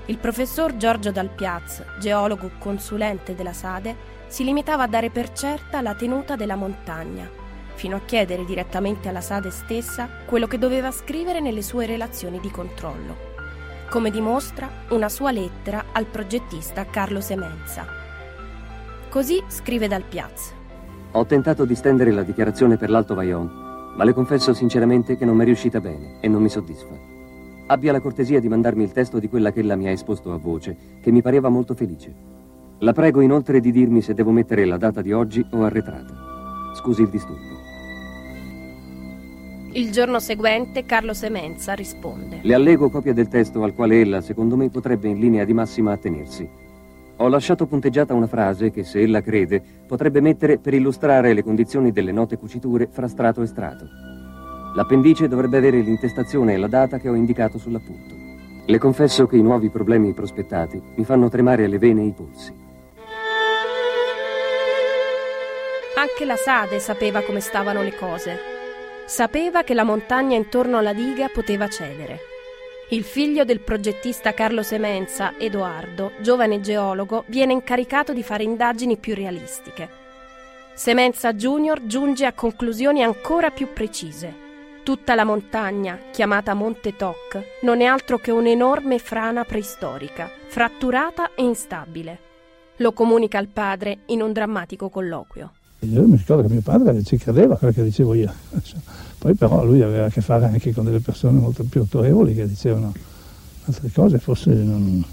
il 0.06 0.18
professor 0.18 0.78
Giorgio 0.78 1.12
Dalpiaz, 1.12 1.84
geologo 2.00 2.52
consulente 2.60 3.36
della 3.36 3.54
Sade, 3.54 4.20
si 4.32 4.46
limitava 4.46 4.84
a 4.84 4.88
dare 4.88 5.10
per 5.10 5.34
certa 5.34 5.82
la 5.82 5.94
tenuta 5.94 6.38
della 6.38 6.56
montagna, 6.56 7.30
fino 7.74 7.98
a 7.98 8.02
chiedere 8.06 8.46
direttamente 8.46 9.10
alla 9.10 9.20
Sade 9.20 9.52
stessa 9.52 10.08
quello 10.26 10.48
che 10.48 10.58
doveva 10.58 10.90
scrivere 10.90 11.42
nelle 11.42 11.62
sue 11.62 11.86
relazioni 11.86 12.40
di 12.40 12.50
controllo, 12.50 13.14
come 13.90 14.10
dimostra 14.10 14.70
una 14.92 15.10
sua 15.10 15.32
lettera 15.32 15.88
al 15.92 16.06
progettista 16.06 16.86
Carlo 16.86 17.20
Semenza. 17.20 17.86
Così 19.10 19.44
scrive 19.48 19.90
dal 19.90 20.04
Piaz. 20.04 20.54
Ho 21.12 21.26
tentato 21.26 21.66
di 21.66 21.76
stendere 21.76 22.12
la 22.12 22.24
dichiarazione 22.24 22.78
per 22.78 22.90
l'Alto 22.90 23.16
Vaillon, 23.16 23.94
ma 23.98 24.06
le 24.06 24.14
confesso 24.14 24.54
sinceramente 24.54 25.18
che 25.18 25.26
non 25.26 25.36
mi 25.36 25.42
è 25.42 25.46
riuscita 25.46 25.82
bene 25.82 26.20
e 26.22 26.30
non 26.30 26.42
mi 26.42 26.48
soddisfa. 26.48 26.98
Abbia 27.68 27.92
la 27.92 28.00
cortesia 28.00 28.40
di 28.40 28.48
mandarmi 28.48 28.84
il 28.84 28.94
testo 28.94 29.20
di 29.20 29.28
quella 29.28 29.52
che 29.52 29.60
ella 29.60 29.76
mi 29.76 29.88
ha 29.88 29.92
esposto 29.92 30.32
a 30.32 30.38
voce, 30.38 30.78
che 31.02 31.12
mi 31.12 31.22
pareva 31.22 31.50
molto 31.50 31.74
felice. 31.74 32.40
La 32.84 32.94
prego 32.94 33.22
inoltre 33.22 33.60
di 33.60 33.72
dirmi 33.72 34.02
se 34.02 34.16
devo 34.16 34.32
mettere 34.32 34.66
la 34.66 34.78
data 34.78 35.04
di 35.04 35.12
oggi 35.12 35.46
o 35.52 35.64
arretrata. 35.64 36.74
Scusi 36.74 37.04
il 37.04 37.10
disturbo. 37.10 37.60
Il 39.74 39.92
giorno 39.92 40.20
seguente 40.20 40.84
Carlo 40.84 41.14
Semenza 41.14 41.74
risponde. 41.74 42.40
Le 42.42 42.54
allego 42.56 42.90
copia 42.90 43.14
del 43.14 43.28
testo 43.28 43.62
al 43.62 43.76
quale 43.76 44.02
ella, 44.02 44.22
secondo 44.22 44.56
me, 44.56 44.70
potrebbe 44.70 45.08
in 45.10 45.20
linea 45.20 45.46
di 45.46 45.54
massima 45.54 45.92
attenersi. 45.92 46.50
Ho 47.18 47.28
lasciato 47.28 47.68
punteggiata 47.68 48.16
una 48.16 48.26
frase 48.26 48.72
che, 48.72 48.84
se 48.84 49.00
ella 49.00 49.22
crede, 49.22 49.62
potrebbe 49.86 50.20
mettere 50.20 50.58
per 50.58 50.74
illustrare 50.74 51.34
le 51.34 51.44
condizioni 51.44 51.92
delle 51.92 52.12
note 52.12 52.38
cuciture 52.38 52.88
fra 52.92 53.08
strato 53.08 53.44
e 53.44 53.46
strato. 53.46 53.86
L'appendice 54.74 55.28
dovrebbe 55.28 55.58
avere 55.58 55.82
l'intestazione 55.82 56.56
e 56.56 56.58
la 56.58 56.68
data 56.68 56.98
che 56.98 57.10
ho 57.10 57.14
indicato 57.14 57.60
sull'appunto. 57.60 58.16
Le 58.66 58.78
confesso 58.80 59.28
che 59.28 59.38
i 59.38 59.44
nuovi 59.44 59.70
problemi 59.70 60.14
prospettati 60.14 60.82
mi 60.96 61.06
fanno 61.06 61.30
tremare 61.30 61.68
le 61.68 61.78
vene 61.78 62.02
e 62.02 62.06
i 62.06 62.14
polsi. 62.14 62.61
Anche 66.02 66.26
la 66.26 66.36
Sade 66.36 66.80
sapeva 66.80 67.22
come 67.22 67.42
stavano 67.42 67.84
le 67.84 67.96
cose. 67.96 68.40
Sapeva 69.06 69.62
che 69.62 69.76
la 69.76 69.84
montagna 69.84 70.36
intorno 70.36 70.80
alla 70.80 70.94
diga 70.94 71.30
poteva 71.30 71.70
cedere. 71.70 72.22
Il 72.90 73.04
figlio 73.04 73.44
del 73.44 73.60
progettista 73.60 74.34
Carlo 74.34 74.64
Semenza, 74.64 75.36
Edoardo, 75.38 76.14
giovane 76.22 76.60
geologo, 76.60 77.26
viene 77.28 77.54
incaricato 77.54 78.14
di 78.14 78.24
fare 78.24 78.42
indagini 78.42 78.98
più 78.98 79.14
realistiche. 79.14 79.88
Semenza 80.74 81.34
Junior 81.34 81.86
giunge 81.86 82.26
a 82.26 82.34
conclusioni 82.34 83.04
ancora 83.04 83.52
più 83.52 83.72
precise. 83.72 84.34
Tutta 84.82 85.14
la 85.14 85.24
montagna, 85.24 86.00
chiamata 86.10 86.56
Monte 86.56 86.96
Toc, 86.96 87.60
non 87.62 87.80
è 87.80 87.86
altro 87.86 88.18
che 88.18 88.32
un'enorme 88.32 88.98
frana 88.98 89.44
preistorica, 89.44 90.32
fratturata 90.48 91.36
e 91.36 91.44
instabile. 91.44 92.20
Lo 92.78 92.92
comunica 92.92 93.38
al 93.38 93.50
padre 93.50 94.00
in 94.08 94.24
un 94.24 94.34
drammatico 94.34 94.90
colloquio. 94.90 95.52
Io 95.84 96.08
mi 96.08 96.16
ricordo 96.16 96.44
che 96.44 96.54
mio 96.54 96.62
padre 96.62 97.04
ci 97.04 97.18
credeva 97.18 97.56
a 97.56 97.58
quello 97.58 97.74
che 97.74 97.84
dicevo 97.84 98.14
io. 98.14 98.32
Poi 99.18 99.34
però 99.34 99.66
lui 99.66 99.82
aveva 99.82 100.06
a 100.06 100.10
che 100.10 100.22
fare 100.22 100.46
anche 100.46 100.74
con 100.74 100.86
delle 100.86 101.00
persone 101.00 101.40
molto 101.40 101.64
più 101.64 101.82
autorevoli 101.82 102.36
che 102.36 102.48
dicevano 102.48 102.94
altre 103.66 103.90
cose, 103.92 104.20
forse 104.20 104.52
non, 104.54 104.84
non 104.84 105.06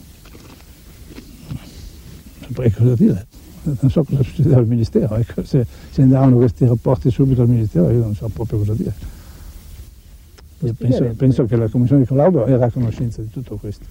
saprei 2.47 2.71
cosa 2.71 2.95
dire. 2.95 3.27
Non 3.63 3.91
so 3.91 4.05
cosa 4.05 4.23
succedeva 4.23 4.59
al 4.59 4.67
Ministero, 4.67 5.17
ecco, 5.17 5.45
se, 5.45 5.67
se 5.91 6.03
andavano 6.03 6.37
questi 6.37 6.67
rapporti 6.67 7.11
subito 7.11 7.43
al 7.43 7.49
Ministero 7.49 7.91
io 7.91 8.01
non 8.01 8.15
so 8.15 8.29
proprio 8.29 8.59
cosa 8.59 8.75
dire. 8.75 8.95
Penso, 10.77 11.05
penso 11.17 11.45
che 11.47 11.57
la 11.57 11.69
Commissione 11.69 12.03
di 12.03 12.09
collaudo 12.09 12.47
era 12.47 12.67
a 12.67 12.71
conoscenza 12.71 13.23
di 13.23 13.31
tutto 13.31 13.57
questo. 13.57 13.85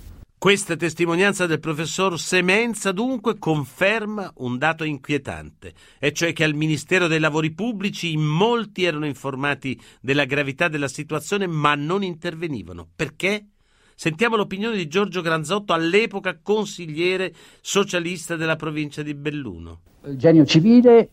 Questa 0.47 0.77
testimonianza 0.77 1.45
del 1.45 1.59
professor 1.59 2.17
Semenza 2.17 2.93
dunque 2.93 3.37
conferma 3.37 4.31
un 4.37 4.57
dato 4.57 4.85
inquietante, 4.85 5.73
e 5.99 6.13
cioè 6.13 6.31
che 6.31 6.45
al 6.45 6.53
Ministero 6.53 7.07
dei 7.07 7.19
Lavori 7.19 7.51
Pubblici 7.51 8.13
in 8.13 8.23
molti 8.23 8.85
erano 8.85 9.05
informati 9.05 9.77
della 9.99 10.23
gravità 10.23 10.69
della 10.69 10.87
situazione 10.87 11.47
ma 11.47 11.75
non 11.75 12.01
intervenivano. 12.01 12.87
Perché? 12.95 13.45
Sentiamo 13.93 14.37
l'opinione 14.37 14.77
di 14.77 14.87
Giorgio 14.87 15.19
Granzotto, 15.19 15.73
all'epoca 15.73 16.39
consigliere 16.41 17.33
socialista 17.59 18.37
della 18.37 18.55
provincia 18.55 19.01
di 19.01 19.13
Belluno. 19.15 19.81
Il 20.05 20.15
genio 20.15 20.45
civile 20.45 21.09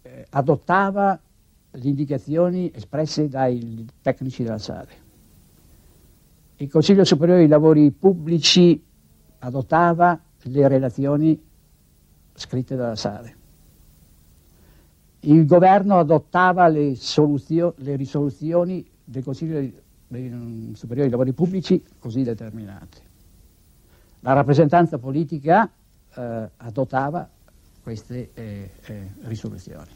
eh, 0.00 0.26
adottava 0.30 1.20
le 1.72 1.88
indicazioni 1.88 2.72
espresse 2.74 3.28
dai 3.28 3.86
tecnici 4.00 4.42
della 4.42 4.56
SADE 4.56 5.01
il 6.62 6.70
Consiglio 6.70 7.04
Superiore 7.04 7.40
dei 7.40 7.48
Lavori 7.48 7.90
Pubblici 7.90 8.80
adottava 9.40 10.18
le 10.42 10.68
relazioni 10.68 11.40
scritte 12.34 12.76
dalla 12.76 12.94
Sale. 12.94 13.36
Il 15.20 15.44
governo 15.44 15.98
adottava 15.98 16.68
le, 16.68 16.94
soluzio- 16.94 17.74
le 17.78 17.96
risoluzioni 17.96 18.88
del 19.04 19.24
Consiglio 19.24 19.60
Superiore 20.74 21.02
dei 21.02 21.10
Lavori 21.10 21.32
Pubblici 21.32 21.82
così 21.98 22.22
determinate. 22.22 23.10
La 24.20 24.32
rappresentanza 24.32 24.98
politica 24.98 25.68
eh, 26.14 26.48
adottava 26.58 27.28
queste 27.82 28.30
eh, 28.34 28.70
eh, 28.84 29.10
risoluzioni. 29.22 29.90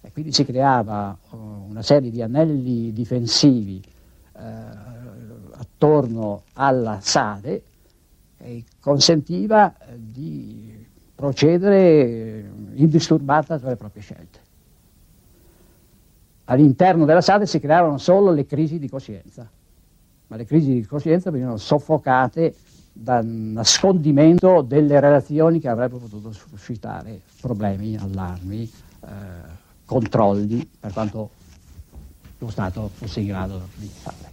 E 0.00 0.10
quindi 0.10 0.32
si 0.32 0.44
creava 0.44 1.16
uh, 1.30 1.36
una 1.68 1.82
serie 1.82 2.10
di 2.10 2.22
anelli 2.22 2.90
difensivi 2.92 3.80
eh, 4.40 5.58
attorno 5.58 6.44
alla 6.54 6.98
sade 7.00 7.62
e 8.38 8.64
consentiva 8.80 9.76
eh, 9.76 9.96
di 9.98 10.86
procedere 11.14 12.50
indisturbata 12.74 13.58
tra 13.58 13.68
le 13.68 13.76
proprie 13.76 14.02
scelte. 14.02 14.38
All'interno 16.44 17.04
della 17.04 17.20
sade 17.20 17.46
si 17.46 17.60
creavano 17.60 17.98
solo 17.98 18.32
le 18.32 18.46
crisi 18.46 18.78
di 18.78 18.88
coscienza, 18.88 19.48
ma 20.26 20.36
le 20.36 20.46
crisi 20.46 20.72
di 20.72 20.86
coscienza 20.86 21.30
venivano 21.30 21.58
soffocate 21.58 22.54
dal 22.92 23.24
nascondimento 23.24 24.62
delle 24.62 24.98
relazioni 24.98 25.60
che 25.60 25.68
avrebbero 25.68 26.00
potuto 26.00 26.32
suscitare 26.32 27.20
problemi, 27.40 27.96
allarmi, 27.96 28.62
eh, 29.02 29.08
controlli, 29.84 30.68
per 30.78 30.92
quanto 30.92 31.30
lo 32.40 32.50
Stato 32.50 32.90
fosse 32.94 33.20
in 33.20 33.26
grado 33.26 33.68
di 33.74 33.88
fare. 34.02 34.28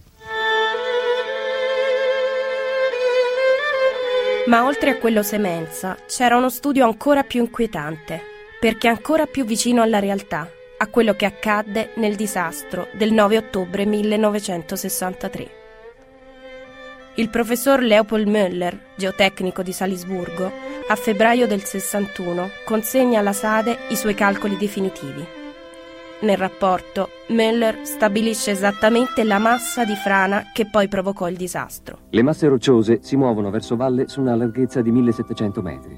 Ma 4.46 4.64
oltre 4.64 4.90
a 4.90 4.96
quello 4.96 5.22
semenza 5.22 5.96
c'era 6.06 6.36
uno 6.36 6.48
studio 6.48 6.86
ancora 6.86 7.22
più 7.22 7.42
inquietante, 7.42 8.22
perché 8.58 8.88
ancora 8.88 9.26
più 9.26 9.44
vicino 9.44 9.82
alla 9.82 9.98
realtà, 9.98 10.48
a 10.78 10.86
quello 10.86 11.14
che 11.14 11.26
accadde 11.26 11.90
nel 11.96 12.16
disastro 12.16 12.88
del 12.94 13.12
9 13.12 13.36
ottobre 13.36 13.84
1963. 13.84 15.56
Il 17.16 17.28
professor 17.28 17.82
Leopold 17.82 18.26
Müller, 18.26 18.78
geotecnico 18.96 19.62
di 19.62 19.72
Salisburgo, 19.72 20.50
a 20.88 20.94
febbraio 20.94 21.46
del 21.46 21.64
61 21.64 22.50
consegna 22.64 23.18
alla 23.18 23.34
Sade 23.34 23.76
i 23.88 23.96
suoi 23.96 24.14
calcoli 24.14 24.56
definitivi. 24.56 25.37
Nel 26.20 26.36
rapporto, 26.36 27.10
Müller 27.28 27.84
stabilisce 27.84 28.50
esattamente 28.50 29.22
la 29.22 29.38
massa 29.38 29.84
di 29.84 29.94
frana 29.94 30.46
che 30.52 30.66
poi 30.66 30.88
provocò 30.88 31.28
il 31.28 31.36
disastro. 31.36 31.98
Le 32.10 32.22
masse 32.22 32.48
rocciose 32.48 32.98
si 33.02 33.16
muovono 33.16 33.50
verso 33.50 33.76
valle 33.76 34.08
su 34.08 34.20
una 34.20 34.34
larghezza 34.34 34.82
di 34.82 34.90
1700 34.90 35.62
metri. 35.62 35.96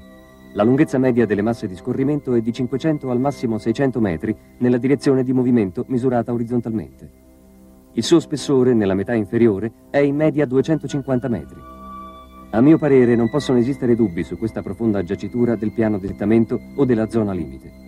La 0.53 0.61
lunghezza 0.61 0.99
media 0.99 1.25
delle 1.25 1.41
masse 1.41 1.67
di 1.67 1.75
scorrimento 1.75 2.35
è 2.35 2.41
di 2.41 2.53
500 2.53 3.09
al 3.09 3.19
massimo 3.19 3.57
600 3.57 3.99
metri 3.99 4.35
nella 4.59 4.77
direzione 4.77 5.23
di 5.23 5.33
movimento 5.33 5.85
misurata 5.87 6.31
orizzontalmente. 6.31 7.09
Il 7.93 8.03
suo 8.03 8.19
spessore, 8.19 8.75
nella 8.75 8.93
metà 8.93 9.15
inferiore, 9.15 9.71
è 9.89 9.97
in 9.97 10.15
media 10.15 10.45
250 10.45 11.27
metri. 11.29 11.59
A 12.51 12.61
mio 12.61 12.77
parere 12.77 13.15
non 13.15 13.31
possono 13.31 13.57
esistere 13.57 13.95
dubbi 13.95 14.21
su 14.21 14.37
questa 14.37 14.61
profonda 14.61 15.01
giacitura 15.01 15.55
del 15.55 15.71
piano 15.71 15.97
di 15.97 16.05
settamento 16.05 16.59
o 16.75 16.85
della 16.85 17.09
zona 17.09 17.33
limite. 17.33 17.80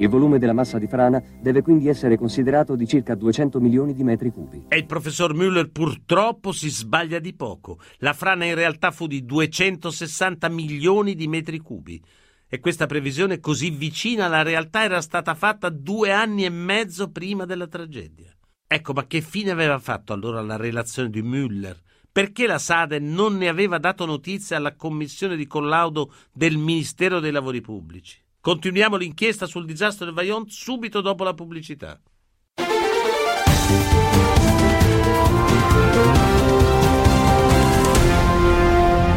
Il 0.00 0.08
volume 0.08 0.38
della 0.38 0.52
massa 0.52 0.78
di 0.78 0.86
frana 0.86 1.20
deve 1.40 1.60
quindi 1.60 1.88
essere 1.88 2.16
considerato 2.16 2.76
di 2.76 2.86
circa 2.86 3.16
200 3.16 3.58
milioni 3.58 3.94
di 3.94 4.04
metri 4.04 4.30
cubi. 4.30 4.66
E 4.68 4.76
il 4.76 4.86
professor 4.86 5.34
Müller 5.34 5.72
purtroppo 5.72 6.52
si 6.52 6.70
sbaglia 6.70 7.18
di 7.18 7.34
poco. 7.34 7.80
La 7.96 8.12
frana 8.12 8.44
in 8.44 8.54
realtà 8.54 8.92
fu 8.92 9.08
di 9.08 9.24
260 9.24 10.48
milioni 10.50 11.16
di 11.16 11.26
metri 11.26 11.58
cubi. 11.58 12.00
E 12.46 12.60
questa 12.60 12.86
previsione 12.86 13.40
così 13.40 13.70
vicina 13.70 14.26
alla 14.26 14.42
realtà 14.42 14.84
era 14.84 15.00
stata 15.00 15.34
fatta 15.34 15.68
due 15.68 16.12
anni 16.12 16.44
e 16.44 16.50
mezzo 16.50 17.10
prima 17.10 17.44
della 17.44 17.66
tragedia. 17.66 18.32
Ecco, 18.68 18.92
ma 18.92 19.04
che 19.04 19.20
fine 19.20 19.50
aveva 19.50 19.80
fatto 19.80 20.12
allora 20.12 20.40
la 20.42 20.56
relazione 20.56 21.10
di 21.10 21.22
Müller? 21.22 21.76
Perché 22.12 22.46
la 22.46 22.58
Sade 22.58 23.00
non 23.00 23.36
ne 23.36 23.48
aveva 23.48 23.78
dato 23.78 24.06
notizia 24.06 24.58
alla 24.58 24.76
commissione 24.76 25.34
di 25.34 25.46
collaudo 25.48 26.12
del 26.32 26.56
Ministero 26.56 27.18
dei 27.18 27.32
Lavori 27.32 27.60
Pubblici? 27.60 28.26
Continuiamo 28.40 28.96
l'inchiesta 28.96 29.46
sul 29.46 29.66
disastro 29.66 30.04
del 30.04 30.14
Vajont 30.14 30.48
subito 30.48 31.00
dopo 31.00 31.24
la 31.24 31.34
pubblicità. 31.34 32.00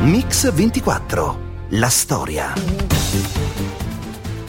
Mix 0.03 0.51
24. 0.51 1.49
La 1.69 1.89
storia. 1.89 2.53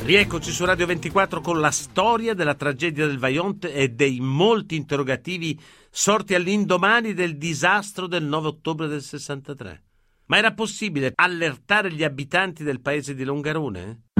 Rieccoci 0.04 0.50
su 0.50 0.64
Radio 0.64 0.86
24 0.86 1.42
con 1.42 1.60
la 1.60 1.70
storia 1.70 2.32
della 2.34 2.54
tragedia 2.54 3.06
del 3.06 3.18
Vajont 3.18 3.66
e 3.66 3.90
dei 3.90 4.20
molti 4.20 4.74
interrogativi 4.74 5.60
sorti 5.90 6.34
all'indomani 6.34 7.12
del 7.12 7.36
disastro 7.36 8.06
del 8.06 8.24
9 8.24 8.48
ottobre 8.48 8.88
del 8.88 9.02
63. 9.02 9.82
Ma 10.26 10.38
era 10.38 10.54
possibile 10.54 11.12
allertare 11.14 11.92
gli 11.92 12.02
abitanti 12.02 12.64
del 12.64 12.80
paese 12.80 13.14
di 13.14 13.22
Longarone? 13.22 14.11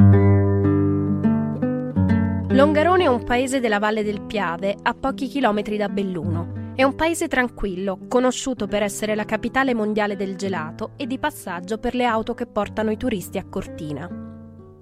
Longarone 2.52 3.04
è 3.04 3.06
un 3.06 3.24
paese 3.24 3.60
della 3.60 3.78
Valle 3.78 4.04
del 4.04 4.20
Piave, 4.20 4.76
a 4.82 4.92
pochi 4.92 5.26
chilometri 5.26 5.78
da 5.78 5.88
Belluno. 5.88 6.72
È 6.74 6.82
un 6.82 6.94
paese 6.94 7.26
tranquillo, 7.26 8.00
conosciuto 8.08 8.66
per 8.66 8.82
essere 8.82 9.14
la 9.14 9.24
capitale 9.24 9.72
mondiale 9.72 10.16
del 10.16 10.36
gelato 10.36 10.90
e 10.98 11.06
di 11.06 11.18
passaggio 11.18 11.78
per 11.78 11.94
le 11.94 12.04
auto 12.04 12.34
che 12.34 12.44
portano 12.44 12.90
i 12.90 12.98
turisti 12.98 13.38
a 13.38 13.46
Cortina. 13.48 14.06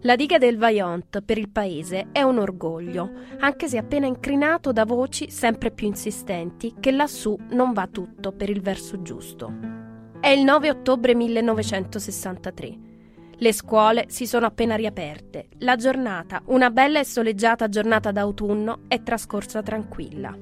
La 0.01 0.17
diga 0.17 0.39
del 0.39 0.59
Vaillant 0.59 1.23
per 1.23 1.39
il 1.39 1.49
paese 1.49 2.09
è 2.11 2.23
un 2.23 2.39
orgoglio, 2.39 3.09
anche 3.39 3.69
se 3.69 3.79
appena 3.79 4.07
incrinato 4.07 4.73
da 4.73 4.85
voci 4.85 5.31
sempre 5.31 5.71
più 5.71 5.87
insistenti 5.87 6.75
che 6.81 6.91
lassù 6.91 7.39
non 7.51 7.73
va 7.73 7.87
tutto 7.87 8.33
per 8.33 8.51
il 8.51 8.63
verso 8.63 9.01
giusto. 9.01 9.53
È 10.19 10.29
il 10.29 10.43
9 10.43 10.71
ottobre 10.71 11.15
1963. 11.15 12.90
Le 13.43 13.55
scuole 13.55 14.05
si 14.09 14.27
sono 14.27 14.45
appena 14.45 14.75
riaperte. 14.75 15.49
La 15.61 15.77
giornata, 15.77 16.43
una 16.49 16.69
bella 16.69 16.99
e 16.99 17.07
soleggiata 17.07 17.71
giornata 17.71 18.13
d'autunno, 18.13 18.81
è 18.87 19.03
trascorsa 19.03 19.63
tranquilla. 19.63 20.37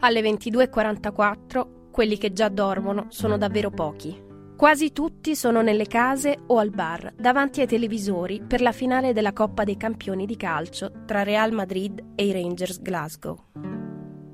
Alle 0.00 0.20
22.44 0.20 1.92
quelli 1.92 2.18
che 2.18 2.32
già 2.32 2.48
dormono 2.48 3.06
sono 3.10 3.38
davvero 3.38 3.70
pochi. 3.70 4.20
Quasi 4.56 4.90
tutti 4.90 5.36
sono 5.36 5.62
nelle 5.62 5.86
case 5.86 6.40
o 6.48 6.58
al 6.58 6.70
bar, 6.70 7.12
davanti 7.16 7.60
ai 7.60 7.68
televisori 7.68 8.42
per 8.44 8.62
la 8.62 8.72
finale 8.72 9.12
della 9.12 9.32
Coppa 9.32 9.62
dei 9.62 9.76
Campioni 9.76 10.26
di 10.26 10.36
calcio 10.36 10.90
tra 11.06 11.22
Real 11.22 11.52
Madrid 11.52 12.02
e 12.16 12.26
i 12.26 12.32
Rangers 12.32 12.82
Glasgow. 12.82 13.44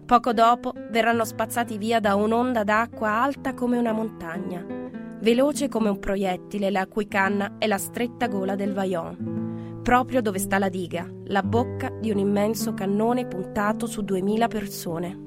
Poco 0.07 0.33
dopo 0.33 0.73
verranno 0.91 1.25
spazzati 1.27 1.77
via 1.77 2.01
da 2.01 2.15
un'onda 2.15 2.65
d'acqua 2.65 3.11
alta 3.11 3.53
come 3.53 3.77
una 3.77 3.93
montagna 3.93 4.86
veloce 5.21 5.69
come 5.69 5.89
un 5.89 5.99
proiettile 5.99 6.71
la 6.71 6.87
cui 6.87 7.09
canna 7.09 7.57
è 7.59 7.67
la 7.67 7.79
stretta 7.79 8.29
gola 8.29 8.55
del 8.55 8.73
Vaillon, 8.73 9.81
proprio 9.83 10.21
dove 10.21 10.39
sta 10.39 10.59
la 10.59 10.69
diga, 10.69 11.09
la 11.25 11.43
bocca 11.43 11.91
di 12.01 12.11
un 12.11 12.19
immenso 12.19 12.75
cannone 12.75 13.27
puntato 13.27 13.87
su 13.87 14.03
2000 14.03 14.49
persone. 14.49 15.25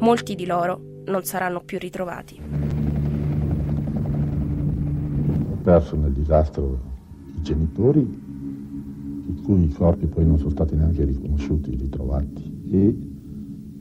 Molti 0.00 0.34
di 0.34 0.46
loro 0.46 1.02
non 1.06 1.24
saranno 1.24 1.62
più 1.62 1.78
ritrovati. 1.78 2.40
Ho 5.50 5.56
perso 5.62 5.96
nel 5.96 6.12
disastro 6.12 6.80
genitori, 7.40 8.00
i 8.00 9.42
cui 9.42 9.68
corpi 9.68 10.06
poi 10.06 10.26
non 10.26 10.38
sono 10.38 10.50
stati 10.50 10.74
neanche 10.74 11.04
riconosciuti, 11.04 11.74
ritrovati, 11.76 12.60
e 12.70 12.96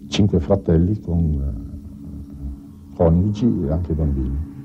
cinque 0.08 0.40
fratelli 0.40 1.00
con 1.00 1.34
eh, 1.34 1.67
coniugi 2.98 3.46
e 3.46 3.72
anche 3.72 3.94
bambini. 3.94 4.56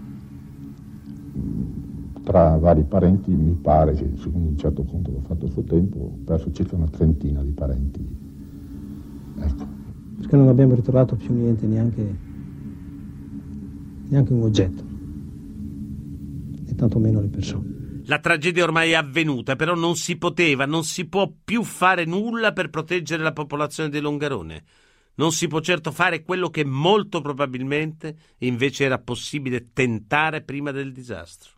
Tra 2.24 2.56
vari 2.56 2.82
parenti 2.84 3.30
mi 3.30 3.52
pare 3.52 3.92
che, 3.92 4.08
secondo 4.16 4.48
un 4.48 4.56
certo 4.56 4.84
conto 4.84 5.10
che 5.10 5.16
ho 5.18 5.20
fatto 5.20 5.46
a 5.46 5.50
suo 5.50 5.62
tempo, 5.64 5.98
ho 5.98 6.18
perso 6.24 6.50
circa 6.50 6.76
una 6.76 6.88
trentina 6.88 7.42
di 7.42 7.50
parenti. 7.50 8.08
Ecco. 9.38 9.66
Perché 10.18 10.36
non 10.36 10.48
abbiamo 10.48 10.74
ritrovato 10.74 11.14
più 11.16 11.34
niente, 11.34 11.66
neanche, 11.66 12.18
neanche 14.08 14.32
un 14.32 14.42
oggetto, 14.42 14.84
e 16.66 16.74
tantomeno 16.74 17.20
le 17.20 17.28
persone. 17.28 18.00
La 18.06 18.18
tragedia 18.18 18.64
ormai 18.64 18.92
è 18.92 18.94
avvenuta, 18.94 19.56
però 19.56 19.74
non 19.74 19.94
si 19.96 20.16
poteva, 20.16 20.64
non 20.64 20.84
si 20.84 21.06
può 21.06 21.30
più 21.44 21.64
fare 21.64 22.04
nulla 22.04 22.52
per 22.52 22.70
proteggere 22.70 23.22
la 23.22 23.32
popolazione 23.32 23.90
di 23.90 24.00
Longarone. 24.00 24.62
Non 25.14 25.32
si 25.32 25.46
può 25.46 25.60
certo 25.60 25.90
fare 25.92 26.22
quello 26.22 26.48
che 26.48 26.64
molto 26.64 27.20
probabilmente 27.20 28.16
invece 28.38 28.84
era 28.84 28.98
possibile 28.98 29.72
tentare 29.72 30.42
prima 30.42 30.70
del 30.70 30.92
disastro. 30.92 31.52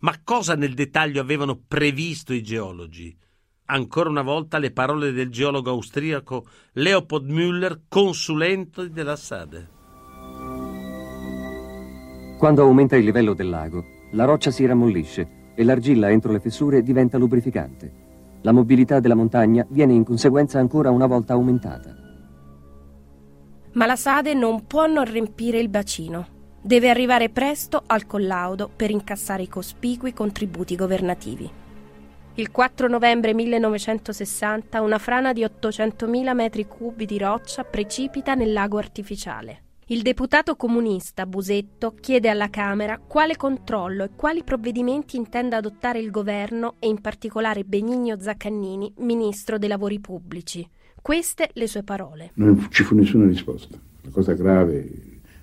Ma 0.00 0.14
cosa 0.22 0.54
nel 0.54 0.74
dettaglio 0.74 1.20
avevano 1.20 1.60
previsto 1.66 2.32
i 2.32 2.42
geologi? 2.42 3.16
Ancora 3.66 4.08
una 4.08 4.22
volta 4.22 4.58
le 4.58 4.70
parole 4.70 5.12
del 5.12 5.30
geologo 5.30 5.70
austriaco 5.70 6.46
Leopold 6.72 7.30
Müller, 7.30 7.80
consulente 7.88 8.90
della 8.90 9.16
Sade. 9.16 9.68
Quando 12.38 12.62
aumenta 12.62 12.96
il 12.96 13.04
livello 13.04 13.34
del 13.34 13.48
lago, 13.48 13.84
la 14.12 14.24
roccia 14.24 14.50
si 14.50 14.64
rammollisce 14.64 15.52
e 15.54 15.64
l'argilla 15.64 16.10
entro 16.10 16.32
le 16.32 16.40
fessure 16.40 16.82
diventa 16.82 17.18
lubrificante. 17.18 18.06
La 18.42 18.52
mobilità 18.52 19.00
della 19.00 19.16
montagna 19.16 19.66
viene 19.68 19.92
in 19.92 20.04
conseguenza 20.04 20.60
ancora 20.60 20.90
una 20.90 21.06
volta 21.06 21.32
aumentata. 21.32 21.97
Ma 23.72 23.86
la 23.86 23.96
Sade 23.96 24.34
non 24.34 24.66
può 24.66 24.86
non 24.86 25.04
riempire 25.04 25.58
il 25.58 25.68
bacino. 25.68 26.36
Deve 26.60 26.90
arrivare 26.90 27.28
presto 27.28 27.82
al 27.86 28.06
collaudo 28.06 28.68
per 28.74 28.90
incassare 28.90 29.42
i 29.42 29.48
cospicui 29.48 30.12
contributi 30.12 30.74
governativi. 30.74 31.50
Il 32.34 32.50
4 32.50 32.88
novembre 32.88 33.34
1960 33.34 34.80
una 34.80 34.98
frana 34.98 35.32
di 35.32 35.42
800.000 35.42 36.34
metri 36.34 36.66
cubi 36.66 37.04
di 37.04 37.18
roccia 37.18 37.64
precipita 37.64 38.34
nel 38.34 38.52
lago 38.52 38.78
artificiale. 38.78 39.62
Il 39.86 40.02
deputato 40.02 40.54
comunista 40.54 41.24
Busetto 41.24 41.94
chiede 41.98 42.28
alla 42.28 42.50
Camera 42.50 42.98
quale 42.98 43.36
controllo 43.36 44.04
e 44.04 44.10
quali 44.14 44.44
provvedimenti 44.44 45.16
intenda 45.16 45.56
adottare 45.56 45.98
il 45.98 46.10
governo 46.10 46.74
e 46.78 46.88
in 46.88 47.00
particolare 47.00 47.64
Benigno 47.64 48.20
Zaccannini, 48.20 48.92
ministro 48.98 49.56
dei 49.56 49.68
lavori 49.68 49.98
pubblici. 49.98 50.68
Queste 51.00 51.50
le 51.54 51.66
sue 51.66 51.82
parole. 51.82 52.30
Non 52.34 52.66
ci 52.70 52.82
fu 52.82 52.94
nessuna 52.94 53.26
risposta. 53.26 53.78
La 54.02 54.10
cosa 54.10 54.34
grave, 54.34 54.88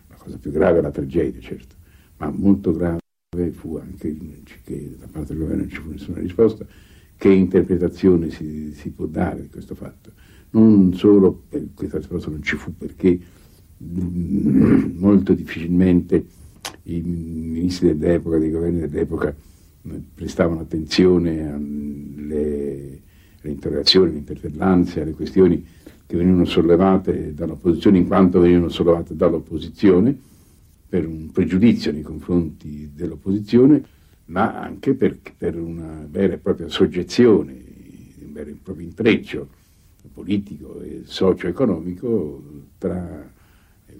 la 0.07 0.15
cosa 0.15 0.37
più 0.37 0.51
grave 0.51 0.79
è 0.79 0.81
la 0.81 0.91
tragedia, 0.91 1.41
certo, 1.41 1.75
ma 2.17 2.29
molto 2.29 2.71
grave 2.71 2.99
fu 3.51 3.75
anche 3.77 4.15
che 4.63 4.95
da 4.97 5.07
parte 5.11 5.33
del 5.33 5.41
governo 5.41 5.63
non 5.63 5.71
ci 5.71 5.77
fu 5.77 5.89
nessuna 5.89 6.19
risposta. 6.19 6.65
Che 7.17 7.29
interpretazione 7.29 8.29
si, 8.29 8.73
si 8.73 8.89
può 8.89 9.05
dare 9.05 9.41
di 9.41 9.49
questo 9.49 9.75
fatto? 9.75 10.11
Non 10.51 10.93
solo 10.93 11.43
per 11.49 11.67
questa 11.73 11.97
risposta 11.97 12.29
non 12.29 12.43
ci 12.43 12.55
fu 12.55 12.75
perché 12.75 13.19
mm, 13.83 14.97
molto 14.97 15.33
difficilmente 15.33 16.25
i 16.83 17.01
ministri 17.01 17.97
dell'epoca, 17.97 18.37
dei 18.37 18.51
governi 18.51 18.79
dell'epoca 18.79 19.35
prestavano 20.13 20.61
attenzione 20.61 21.51
alle 21.51 23.01
le 23.45 23.51
interrogazioni, 23.51 24.11
le 24.11 24.17
interpellanze, 24.17 25.01
alle 25.01 25.13
questioni 25.13 25.65
che 26.05 26.17
venivano 26.17 26.45
sollevate 26.45 27.33
dall'opposizione 27.33 27.97
in 27.99 28.07
quanto 28.07 28.39
venivano 28.39 28.69
sollevate 28.69 29.15
dall'opposizione 29.15 30.17
per 30.87 31.07
un 31.07 31.31
pregiudizio 31.31 31.91
nei 31.91 32.03
confronti 32.03 32.91
dell'opposizione, 32.93 33.83
ma 34.25 34.59
anche 34.59 34.93
per, 34.93 35.17
per 35.37 35.59
una 35.59 36.07
vera 36.09 36.33
e 36.33 36.37
propria 36.37 36.67
soggezione, 36.69 37.53
un 38.23 38.33
vero 38.33 38.49
e 38.49 38.57
proprio 38.61 38.85
intreccio 38.85 39.47
politico 40.13 40.81
e 40.81 41.01
socio-economico 41.03 42.41
tra 42.77 43.29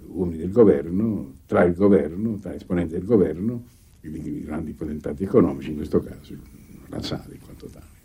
uomini 0.06 0.38
del 0.38 0.52
governo, 0.52 1.34
tra 1.44 1.64
il 1.64 1.74
governo, 1.74 2.38
tra 2.38 2.54
esponenti 2.54 2.94
del 2.94 3.04
governo, 3.04 3.64
i 4.00 4.42
grandi 4.44 4.72
potentati 4.72 5.24
economici, 5.24 5.70
in 5.70 5.76
questo 5.76 6.00
caso 6.00 6.34
la 6.88 7.02
Sade 7.02 7.34
in 7.34 7.40
quanto 7.40 7.66
tale. 7.66 7.95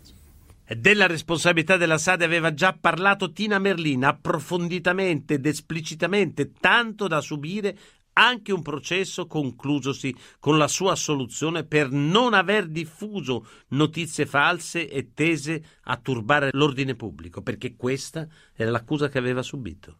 Della 0.76 1.06
responsabilità 1.06 1.76
della 1.76 1.98
Sade 1.98 2.24
aveva 2.24 2.54
già 2.54 2.72
parlato 2.72 3.32
Tina 3.32 3.58
Merlin 3.58 4.04
approfonditamente 4.04 5.34
ed 5.34 5.46
esplicitamente, 5.46 6.52
tanto 6.52 7.08
da 7.08 7.20
subire 7.20 7.76
anche 8.14 8.52
un 8.52 8.62
processo 8.62 9.26
conclusosi 9.26 10.14
con 10.38 10.58
la 10.58 10.68
sua 10.68 10.92
assoluzione 10.92 11.64
per 11.64 11.90
non 11.90 12.34
aver 12.34 12.68
diffuso 12.68 13.46
notizie 13.68 14.26
false 14.26 14.88
e 14.88 15.12
tese 15.14 15.62
a 15.84 15.96
turbare 15.96 16.50
l'ordine 16.52 16.94
pubblico, 16.94 17.42
perché 17.42 17.74
questa 17.76 18.26
era 18.54 18.70
l'accusa 18.70 19.08
che 19.08 19.18
aveva 19.18 19.42
subito. 19.42 19.98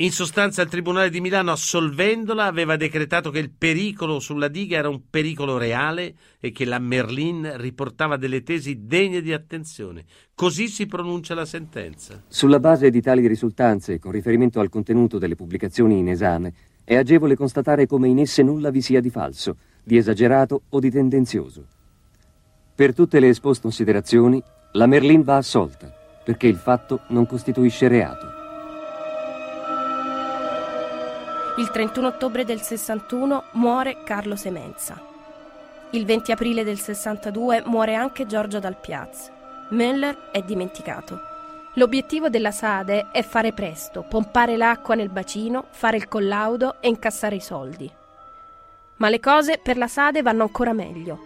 In 0.00 0.12
sostanza 0.12 0.60
il 0.60 0.68
Tribunale 0.68 1.08
di 1.08 1.22
Milano, 1.22 1.52
assolvendola, 1.52 2.44
aveva 2.44 2.76
decretato 2.76 3.30
che 3.30 3.38
il 3.38 3.50
pericolo 3.50 4.20
sulla 4.20 4.48
diga 4.48 4.76
era 4.76 4.90
un 4.90 5.08
pericolo 5.08 5.56
reale 5.56 6.14
e 6.38 6.52
che 6.52 6.66
la 6.66 6.78
Merlin 6.78 7.54
riportava 7.56 8.18
delle 8.18 8.42
tesi 8.42 8.84
degne 8.84 9.22
di 9.22 9.32
attenzione. 9.32 10.04
Così 10.34 10.68
si 10.68 10.84
pronuncia 10.84 11.34
la 11.34 11.46
sentenza. 11.46 12.22
Sulla 12.28 12.60
base 12.60 12.90
di 12.90 13.00
tali 13.00 13.26
risultanze, 13.26 13.98
con 13.98 14.12
riferimento 14.12 14.60
al 14.60 14.68
contenuto 14.68 15.16
delle 15.16 15.34
pubblicazioni 15.34 15.96
in 15.96 16.10
esame, 16.10 16.52
è 16.84 16.94
agevole 16.94 17.34
constatare 17.34 17.86
come 17.86 18.06
in 18.08 18.18
esse 18.18 18.42
nulla 18.42 18.68
vi 18.68 18.82
sia 18.82 19.00
di 19.00 19.08
falso, 19.08 19.56
di 19.82 19.96
esagerato 19.96 20.64
o 20.68 20.78
di 20.78 20.90
tendenzioso. 20.90 21.64
Per 22.74 22.92
tutte 22.92 23.18
le 23.18 23.30
esposte 23.30 23.62
considerazioni, 23.62 24.42
la 24.72 24.84
Merlin 24.84 25.22
va 25.22 25.38
assolta, 25.38 25.90
perché 26.22 26.48
il 26.48 26.56
fatto 26.56 27.00
non 27.08 27.24
costituisce 27.24 27.88
reato. 27.88 28.35
Il 31.58 31.70
31 31.70 32.08
ottobre 32.08 32.44
del 32.44 32.60
61 32.60 33.44
muore 33.52 34.02
Carlo 34.04 34.36
Semenza. 34.36 35.00
Il 35.92 36.04
20 36.04 36.30
aprile 36.30 36.64
del 36.64 36.78
62 36.78 37.62
muore 37.64 37.94
anche 37.94 38.26
Giorgio 38.26 38.58
Dal 38.58 38.76
Piaz. 38.78 39.30
Müller 39.70 40.30
è 40.32 40.42
dimenticato. 40.42 41.18
L'obiettivo 41.76 42.28
della 42.28 42.50
Sade 42.50 43.06
è 43.10 43.22
fare 43.22 43.54
presto, 43.54 44.02
pompare 44.02 44.58
l'acqua 44.58 44.94
nel 44.94 45.08
bacino, 45.08 45.68
fare 45.70 45.96
il 45.96 46.08
collaudo 46.08 46.76
e 46.80 46.88
incassare 46.88 47.36
i 47.36 47.40
soldi. 47.40 47.90
Ma 48.96 49.08
le 49.08 49.18
cose 49.18 49.58
per 49.58 49.78
la 49.78 49.88
Sade 49.88 50.20
vanno 50.20 50.42
ancora 50.42 50.74
meglio. 50.74 51.18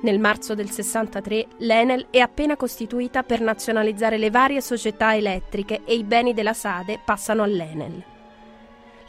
Nel 0.00 0.18
marzo 0.18 0.54
del 0.54 0.70
63 0.70 1.46
l'Enel 1.58 2.06
è 2.08 2.20
appena 2.20 2.56
costituita 2.56 3.22
per 3.22 3.42
nazionalizzare 3.42 4.16
le 4.16 4.30
varie 4.30 4.62
società 4.62 5.14
elettriche 5.14 5.82
e 5.84 5.94
i 5.94 6.04
beni 6.04 6.32
della 6.32 6.54
Sade 6.54 7.02
passano 7.04 7.42
all'Enel. 7.42 8.16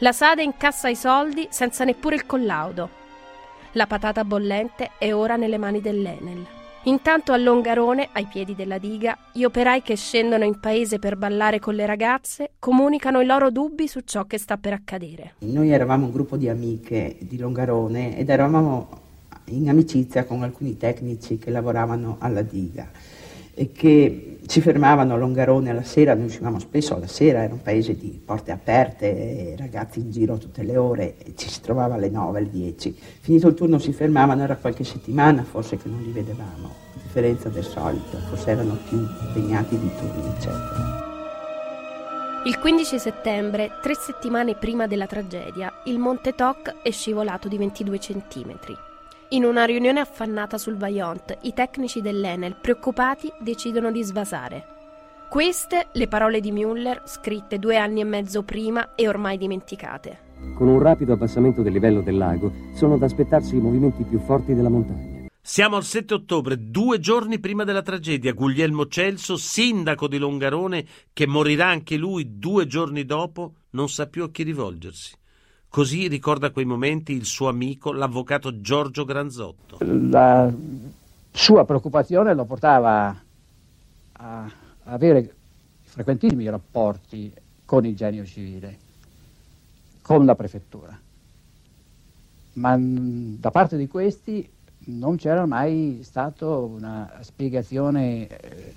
La 0.02 0.12
Sade 0.12 0.42
incassa 0.42 0.88
i 0.88 0.96
soldi 0.96 1.46
senza 1.50 1.84
neppure 1.84 2.14
il 2.14 2.24
collaudo. 2.24 2.88
La 3.72 3.86
patata 3.86 4.24
bollente 4.24 4.92
è 4.98 5.12
ora 5.12 5.36
nelle 5.36 5.58
mani 5.58 5.82
dell'Enel. 5.82 6.42
Intanto 6.84 7.32
a 7.32 7.36
Longarone, 7.36 8.08
ai 8.12 8.24
piedi 8.24 8.54
della 8.54 8.78
diga, 8.78 9.14
gli 9.30 9.44
operai 9.44 9.82
che 9.82 9.96
scendono 9.96 10.44
in 10.44 10.58
paese 10.58 10.98
per 10.98 11.16
ballare 11.16 11.58
con 11.58 11.74
le 11.74 11.84
ragazze 11.84 12.52
comunicano 12.58 13.20
i 13.20 13.26
loro 13.26 13.50
dubbi 13.50 13.86
su 13.88 14.00
ciò 14.00 14.24
che 14.24 14.38
sta 14.38 14.56
per 14.56 14.72
accadere. 14.72 15.34
Noi 15.40 15.70
eravamo 15.70 16.06
un 16.06 16.12
gruppo 16.12 16.38
di 16.38 16.48
amiche 16.48 17.18
di 17.20 17.36
Longarone 17.36 18.16
ed 18.16 18.30
eravamo 18.30 18.88
in 19.48 19.68
amicizia 19.68 20.24
con 20.24 20.42
alcuni 20.42 20.78
tecnici 20.78 21.36
che 21.36 21.50
lavoravano 21.50 22.16
alla 22.20 22.40
diga 22.40 22.88
che 23.72 24.38
ci 24.46 24.60
fermavano 24.60 25.14
a 25.14 25.16
Longarone 25.16 25.70
alla 25.70 25.84
sera, 25.84 26.14
noi 26.14 26.24
uscivamo 26.24 26.58
spesso 26.58 26.96
alla 26.96 27.06
sera, 27.06 27.42
era 27.42 27.52
un 27.52 27.62
paese 27.62 27.96
di 27.96 28.20
porte 28.24 28.50
aperte, 28.50 29.54
ragazzi 29.56 30.00
in 30.00 30.10
giro 30.10 30.38
tutte 30.38 30.62
le 30.64 30.76
ore, 30.76 31.14
ci 31.36 31.48
si 31.48 31.60
trovava 31.60 31.94
alle 31.94 32.10
9, 32.10 32.38
alle 32.38 32.50
10. 32.50 32.98
Finito 33.20 33.46
il 33.48 33.54
turno 33.54 33.78
si 33.78 33.92
fermavano, 33.92 34.42
era 34.42 34.56
qualche 34.56 34.82
settimana 34.82 35.44
forse 35.44 35.76
che 35.76 35.88
non 35.88 36.02
li 36.02 36.10
vedevamo, 36.10 36.66
a 36.66 36.98
differenza 37.00 37.48
del 37.48 37.64
solito, 37.64 38.16
forse 38.28 38.50
erano 38.50 38.76
più 38.88 38.98
impegnati 38.98 39.78
di 39.78 39.90
turni, 39.98 40.28
eccetera. 40.34 41.08
Il 42.46 42.58
15 42.58 42.98
settembre, 42.98 43.70
tre 43.82 43.94
settimane 43.94 44.56
prima 44.56 44.86
della 44.86 45.06
tragedia, 45.06 45.70
il 45.84 45.98
Monte 45.98 46.34
Toc 46.34 46.76
è 46.82 46.90
scivolato 46.90 47.48
di 47.48 47.58
22 47.58 47.98
centimetri. 48.00 48.88
In 49.32 49.44
una 49.44 49.64
riunione 49.64 50.00
affannata 50.00 50.58
sul 50.58 50.76
Vaillant, 50.76 51.38
i 51.42 51.52
tecnici 51.52 52.00
dell'Enel, 52.00 52.56
preoccupati, 52.60 53.30
decidono 53.38 53.92
di 53.92 54.02
svasare. 54.02 54.64
Queste 55.28 55.86
le 55.92 56.08
parole 56.08 56.40
di 56.40 56.50
Müller, 56.50 57.02
scritte 57.04 57.60
due 57.60 57.76
anni 57.76 58.00
e 58.00 58.04
mezzo 58.04 58.42
prima 58.42 58.96
e 58.96 59.06
ormai 59.06 59.38
dimenticate. 59.38 60.18
Con 60.56 60.66
un 60.66 60.80
rapido 60.80 61.12
abbassamento 61.12 61.62
del 61.62 61.72
livello 61.72 62.00
del 62.00 62.16
lago 62.16 62.52
sono 62.74 62.98
da 62.98 63.06
aspettarsi 63.06 63.54
i 63.54 63.60
movimenti 63.60 64.02
più 64.02 64.18
forti 64.18 64.52
della 64.52 64.68
montagna. 64.68 65.28
Siamo 65.40 65.76
al 65.76 65.84
7 65.84 66.12
ottobre, 66.12 66.68
due 66.68 66.98
giorni 66.98 67.38
prima 67.38 67.62
della 67.62 67.82
tragedia. 67.82 68.32
Guglielmo 68.32 68.88
Celso, 68.88 69.36
sindaco 69.36 70.08
di 70.08 70.18
Longarone, 70.18 70.84
che 71.12 71.28
morirà 71.28 71.68
anche 71.68 71.96
lui 71.96 72.36
due 72.36 72.66
giorni 72.66 73.04
dopo, 73.04 73.54
non 73.70 73.88
sa 73.88 74.08
più 74.08 74.24
a 74.24 74.30
chi 74.32 74.42
rivolgersi. 74.42 75.18
Così 75.70 76.08
ricorda 76.08 76.50
quei 76.50 76.64
momenti 76.64 77.12
il 77.12 77.24
suo 77.24 77.48
amico, 77.48 77.92
l'avvocato 77.92 78.60
Giorgio 78.60 79.04
Granzotto. 79.04 79.78
La 79.80 80.52
sua 81.30 81.64
preoccupazione 81.64 82.34
lo 82.34 82.44
portava 82.44 83.16
a 84.10 84.50
avere 84.82 85.32
frequentissimi 85.82 86.48
rapporti 86.48 87.32
con 87.64 87.86
il 87.86 87.94
genio 87.94 88.24
civile, 88.24 88.78
con 90.02 90.24
la 90.24 90.34
prefettura. 90.34 90.98
Ma 92.54 92.76
da 92.76 93.52
parte 93.52 93.76
di 93.76 93.86
questi 93.86 94.50
non 94.86 95.18
c'era 95.18 95.46
mai 95.46 96.00
stata 96.02 96.48
una 96.48 97.12
spiegazione 97.20 98.26
eh, 98.26 98.74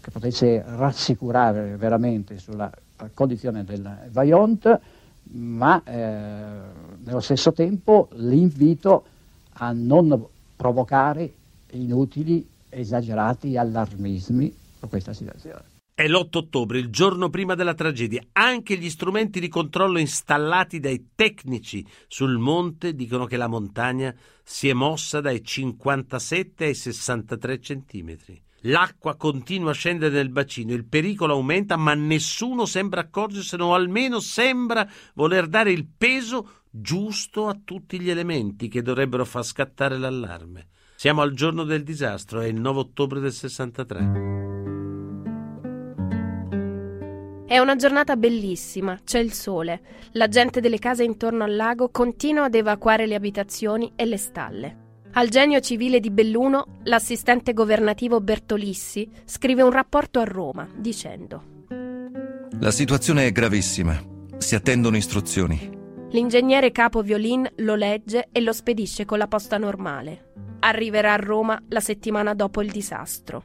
che 0.00 0.10
potesse 0.10 0.64
rassicurare 0.66 1.76
veramente 1.76 2.38
sulla 2.38 2.68
condizione 3.14 3.62
del 3.62 4.08
Vaillant, 4.10 4.80
ma 5.30 5.82
eh, 5.84 6.60
nello 7.04 7.20
stesso 7.20 7.52
tempo 7.52 8.08
l'invito 8.12 9.04
a 9.54 9.72
non 9.72 10.26
provocare 10.56 11.32
inutili, 11.72 12.46
esagerati 12.68 13.56
allarmismi 13.56 14.54
su 14.78 14.88
questa 14.88 15.12
situazione. 15.12 15.76
È 15.98 16.06
l'8 16.06 16.36
ottobre, 16.36 16.78
il 16.78 16.90
giorno 16.90 17.28
prima 17.28 17.56
della 17.56 17.74
tragedia. 17.74 18.22
Anche 18.32 18.76
gli 18.76 18.88
strumenti 18.88 19.40
di 19.40 19.48
controllo 19.48 19.98
installati 19.98 20.78
dai 20.78 21.08
tecnici 21.14 21.84
sul 22.06 22.38
monte 22.38 22.94
dicono 22.94 23.24
che 23.24 23.36
la 23.36 23.48
montagna 23.48 24.14
si 24.44 24.68
è 24.68 24.72
mossa 24.74 25.20
dai 25.20 25.42
57 25.42 26.66
ai 26.66 26.74
63 26.74 27.60
centimetri. 27.60 28.40
L'acqua 28.62 29.16
continua 29.16 29.70
a 29.70 29.74
scendere 29.74 30.14
nel 30.14 30.30
bacino, 30.30 30.72
il 30.72 30.84
pericolo 30.84 31.34
aumenta, 31.34 31.76
ma 31.76 31.94
nessuno 31.94 32.66
sembra 32.66 33.02
accorgersene 33.02 33.62
o 33.62 33.74
almeno 33.74 34.18
sembra 34.18 34.88
voler 35.14 35.46
dare 35.46 35.70
il 35.70 35.86
peso 35.86 36.62
giusto 36.68 37.46
a 37.46 37.58
tutti 37.64 38.00
gli 38.00 38.10
elementi 38.10 38.68
che 38.68 38.82
dovrebbero 38.82 39.24
far 39.24 39.44
scattare 39.44 39.96
l'allarme. 39.96 40.68
Siamo 40.96 41.22
al 41.22 41.32
giorno 41.32 41.62
del 41.62 41.84
disastro, 41.84 42.40
è 42.40 42.46
il 42.46 42.60
9 42.60 42.80
ottobre 42.80 43.20
del 43.20 43.32
63. 43.32 44.36
È 47.46 47.58
una 47.58 47.76
giornata 47.76 48.16
bellissima, 48.16 48.98
c'è 49.04 49.20
il 49.20 49.32
sole. 49.32 49.80
La 50.12 50.26
gente 50.26 50.60
delle 50.60 50.78
case 50.78 51.04
intorno 51.04 51.44
al 51.44 51.54
lago 51.54 51.90
continua 51.90 52.46
ad 52.46 52.54
evacuare 52.54 53.06
le 53.06 53.14
abitazioni 53.14 53.92
e 53.94 54.04
le 54.04 54.18
stalle. 54.18 54.87
Al 55.12 55.28
genio 55.28 55.58
civile 55.60 56.00
di 56.00 56.10
Belluno, 56.10 56.78
l'assistente 56.84 57.52
governativo 57.52 58.20
Bertolissi 58.20 59.08
scrive 59.24 59.62
un 59.62 59.70
rapporto 59.70 60.20
a 60.20 60.24
Roma 60.24 60.68
dicendo 60.76 61.64
La 62.60 62.70
situazione 62.70 63.26
è 63.26 63.32
gravissima. 63.32 64.00
Si 64.36 64.54
attendono 64.54 64.96
istruzioni. 64.96 65.76
L'ingegnere 66.10 66.70
capo 66.70 67.02
Violin 67.02 67.50
lo 67.56 67.74
legge 67.74 68.28
e 68.30 68.40
lo 68.40 68.52
spedisce 68.52 69.04
con 69.06 69.18
la 69.18 69.26
posta 69.26 69.58
normale. 69.58 70.32
Arriverà 70.60 71.14
a 71.14 71.16
Roma 71.16 71.60
la 71.68 71.80
settimana 71.80 72.34
dopo 72.34 72.62
il 72.62 72.70
disastro. 72.70 73.42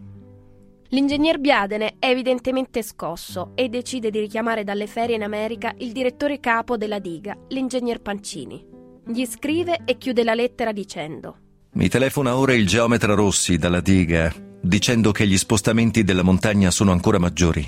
L'ingegner 0.89 1.39
Biadene 1.39 1.95
è 1.97 2.09
evidentemente 2.09 2.83
scosso 2.83 3.53
e 3.55 3.67
decide 3.67 4.11
di 4.11 4.19
richiamare 4.19 4.63
dalle 4.63 4.85
ferie 4.85 5.15
in 5.15 5.23
America 5.23 5.73
il 5.77 5.91
direttore 5.91 6.39
capo 6.39 6.77
della 6.77 6.99
diga, 6.99 7.35
l'ingegner 7.47 7.99
Pancini. 7.99 8.63
Gli 9.05 9.25
scrive 9.25 9.81
e 9.85 9.97
chiude 9.97 10.23
la 10.23 10.35
lettera 10.35 10.71
dicendo 10.71 11.42
Mi 11.75 11.89
telefona 11.89 12.35
ora 12.35 12.53
il 12.53 12.67
geometra 12.67 13.15
Rossi 13.15 13.57
dalla 13.57 13.81
diga, 13.81 14.31
dicendo 14.61 15.11
che 15.11 15.25
gli 15.25 15.39
spostamenti 15.39 16.03
della 16.03 16.21
montagna 16.21 16.69
sono 16.69 16.91
ancora 16.91 17.17
maggiori. 17.17 17.67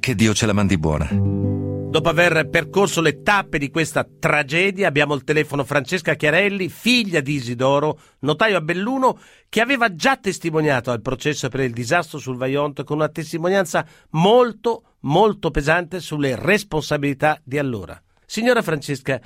Che 0.00 0.14
Dio 0.14 0.32
ce 0.32 0.46
la 0.46 0.54
mandi 0.54 0.78
buona. 0.78 1.10
Dopo 1.12 2.08
aver 2.08 2.48
percorso 2.48 3.02
le 3.02 3.20
tappe 3.20 3.58
di 3.58 3.70
questa 3.70 4.08
tragedia, 4.18 4.88
abbiamo 4.88 5.12
al 5.12 5.24
telefono 5.24 5.62
Francesca 5.62 6.14
Chiarelli, 6.14 6.70
figlia 6.70 7.20
di 7.20 7.34
Isidoro, 7.34 8.00
notaio 8.20 8.56
a 8.56 8.62
Belluno, 8.62 9.18
che 9.50 9.60
aveva 9.60 9.94
già 9.94 10.16
testimoniato 10.16 10.90
al 10.90 11.02
processo 11.02 11.50
per 11.50 11.60
il 11.60 11.72
disastro 11.74 12.18
sul 12.18 12.38
Vaillant 12.38 12.82
con 12.82 12.96
una 12.96 13.10
testimonianza 13.10 13.84
molto, 14.12 14.96
molto 15.00 15.50
pesante 15.50 16.00
sulle 16.00 16.34
responsabilità 16.34 17.38
di 17.44 17.58
allora. 17.58 18.02
Signora 18.24 18.62
Francesca, 18.62 19.20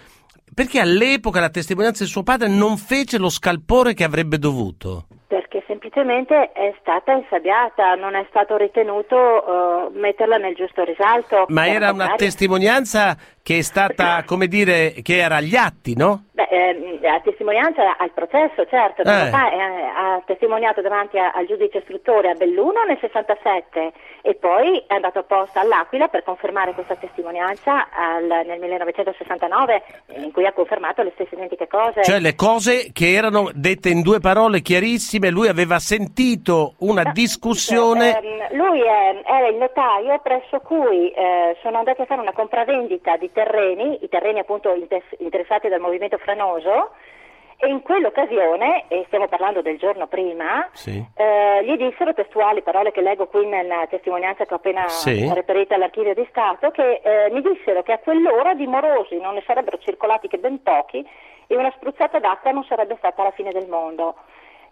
perché 0.55 0.81
all'epoca 0.81 1.41
la 1.41 1.51
testimonianza 1.51 2.05
di 2.05 2.11
suo 2.11 2.23
padre 2.23 2.49
non 2.49 2.77
fece 2.77 3.19
lo 3.19 3.29
scalpore 3.29 3.95
che 3.95 4.05
avrebbe 4.05 4.39
dovuto? 4.39 5.07
Perché 5.27 5.63
semplicemente 5.67 6.53
è 6.53 6.75
stata 6.81 7.13
insabbiata, 7.13 7.95
non 7.95 8.15
è 8.15 8.25
stato 8.29 8.57
ritenuto 8.57 9.17
uh, 9.17 9.99
metterla 9.99 10.37
nel 10.37 10.55
giusto 10.55 10.83
risalto. 10.85 11.47
Ma 11.49 11.67
era 11.67 11.91
una 11.91 12.15
testimonianza 12.15 13.17
che 13.47 13.59
è 13.59 13.63
stata, 13.63 14.25
come 14.27 14.49
dire, 14.49 14.93
che 15.05 15.19
era 15.19 15.37
agli 15.37 15.55
atti, 15.55 15.95
no? 15.95 16.25
Beh, 16.33 16.49
eh, 16.51 16.99
la 17.01 17.21
testimonianza 17.23 17.97
al 17.97 18.11
processo, 18.11 18.67
certo. 18.67 19.03
Eh. 19.03 19.05
Papà 19.05 19.53
eh, 19.53 19.61
ha 19.61 20.23
testimoniato 20.27 20.83
davanti 20.83 21.17
a, 21.17 21.31
al 21.31 21.47
giudice 21.47 21.79
istruttore 21.79 22.31
a 22.31 22.35
Belluno 22.35 22.83
nel 22.83 22.99
67 23.01 23.93
e 24.23 24.35
poi 24.35 24.83
è 24.89 24.95
andato 24.95 25.21
apposta 25.21 25.61
all'Aquila 25.61 26.09
per 26.09 26.25
confermare 26.25 26.73
questa 26.73 26.97
testimonianza 26.97 27.87
al, 27.91 28.25
nel 28.45 28.59
1969 28.59 29.83
in 30.17 30.33
cui 30.33 30.45
ha 30.45 30.53
confermato 30.53 31.03
le 31.03 31.13
stesse 31.15 31.37
identiche 31.37 31.69
cose. 31.69 32.03
Cioè 32.03 32.19
le 32.19 32.35
cose 32.35 32.91
che 32.93 33.13
erano 33.13 33.49
dette 33.55 33.91
in 33.91 34.03
due 34.03 34.19
parole 34.19 34.61
chiarissime, 34.61 35.31
lui 35.31 35.47
aveva 35.47 35.79
sentito 35.79 36.75
una 36.79 37.03
no, 37.03 37.13
discussione. 37.13 38.19
Ehm, 38.19 38.57
lui 38.57 38.81
è, 38.81 39.23
era 39.25 39.47
il 39.47 39.57
notaio 39.57 40.19
presso 40.19 40.59
cui 40.59 41.11
eh, 41.11 41.57
sono 41.63 41.79
andati 41.79 42.01
a 42.01 42.07
fare 42.07 42.21
una 42.21 42.33
compravendita 42.33 43.17
di 43.17 43.31
terreni, 43.37 44.03
i 44.03 44.09
terreni 44.09 44.39
appunto 44.39 44.73
interessati 45.19 45.69
dal 45.69 45.81
movimento 45.81 46.17
franoso, 46.17 46.93
e 47.59 47.69
in 47.69 47.83
quell'occasione, 47.83 48.85
e 48.89 49.05
stiamo 49.07 49.29
parlando 49.29 49.61
del 49.61 49.79
giorno 49.79 50.07
prima, 50.07 50.69
sì. 50.73 51.05
eh, 51.15 51.65
gli 51.65 51.77
dissero 51.77 52.15
testuali 52.15 52.63
parole 52.63 52.93
che 52.93 53.03
leggo 53.03 53.27
qui 53.27 53.47
nella 53.47 53.87
testimonianza 53.89 54.45
che 54.45 54.55
ho 54.55 54.57
appena 54.57 54.89
sì. 54.89 55.31
reperito 55.33 55.75
all'archivio 55.75 56.15
di 56.15 56.27
Stato, 56.31 56.71
che 56.71 57.01
eh, 57.03 57.31
mi 57.31 57.43
dissero 57.43 57.83
che 57.83 57.93
a 57.93 57.99
quell'ora 57.99 58.55
di 58.55 58.67
morosi 58.67 59.19
non 59.21 59.35
ne 59.35 59.43
sarebbero 59.47 59.79
circolati 59.79 60.29
che 60.29 60.39
ben 60.39 60.63
pochi 60.63 61.07
e 61.47 61.57
una 61.57 61.73
spruzzata 61.77 62.19
d'acqua 62.19 62.51
non 62.51 62.65
sarebbe 62.65 62.97
stata 62.99 63.23
la 63.23 63.31
fine 63.33 63.53
del 63.53 63.69
mondo 63.69 64.17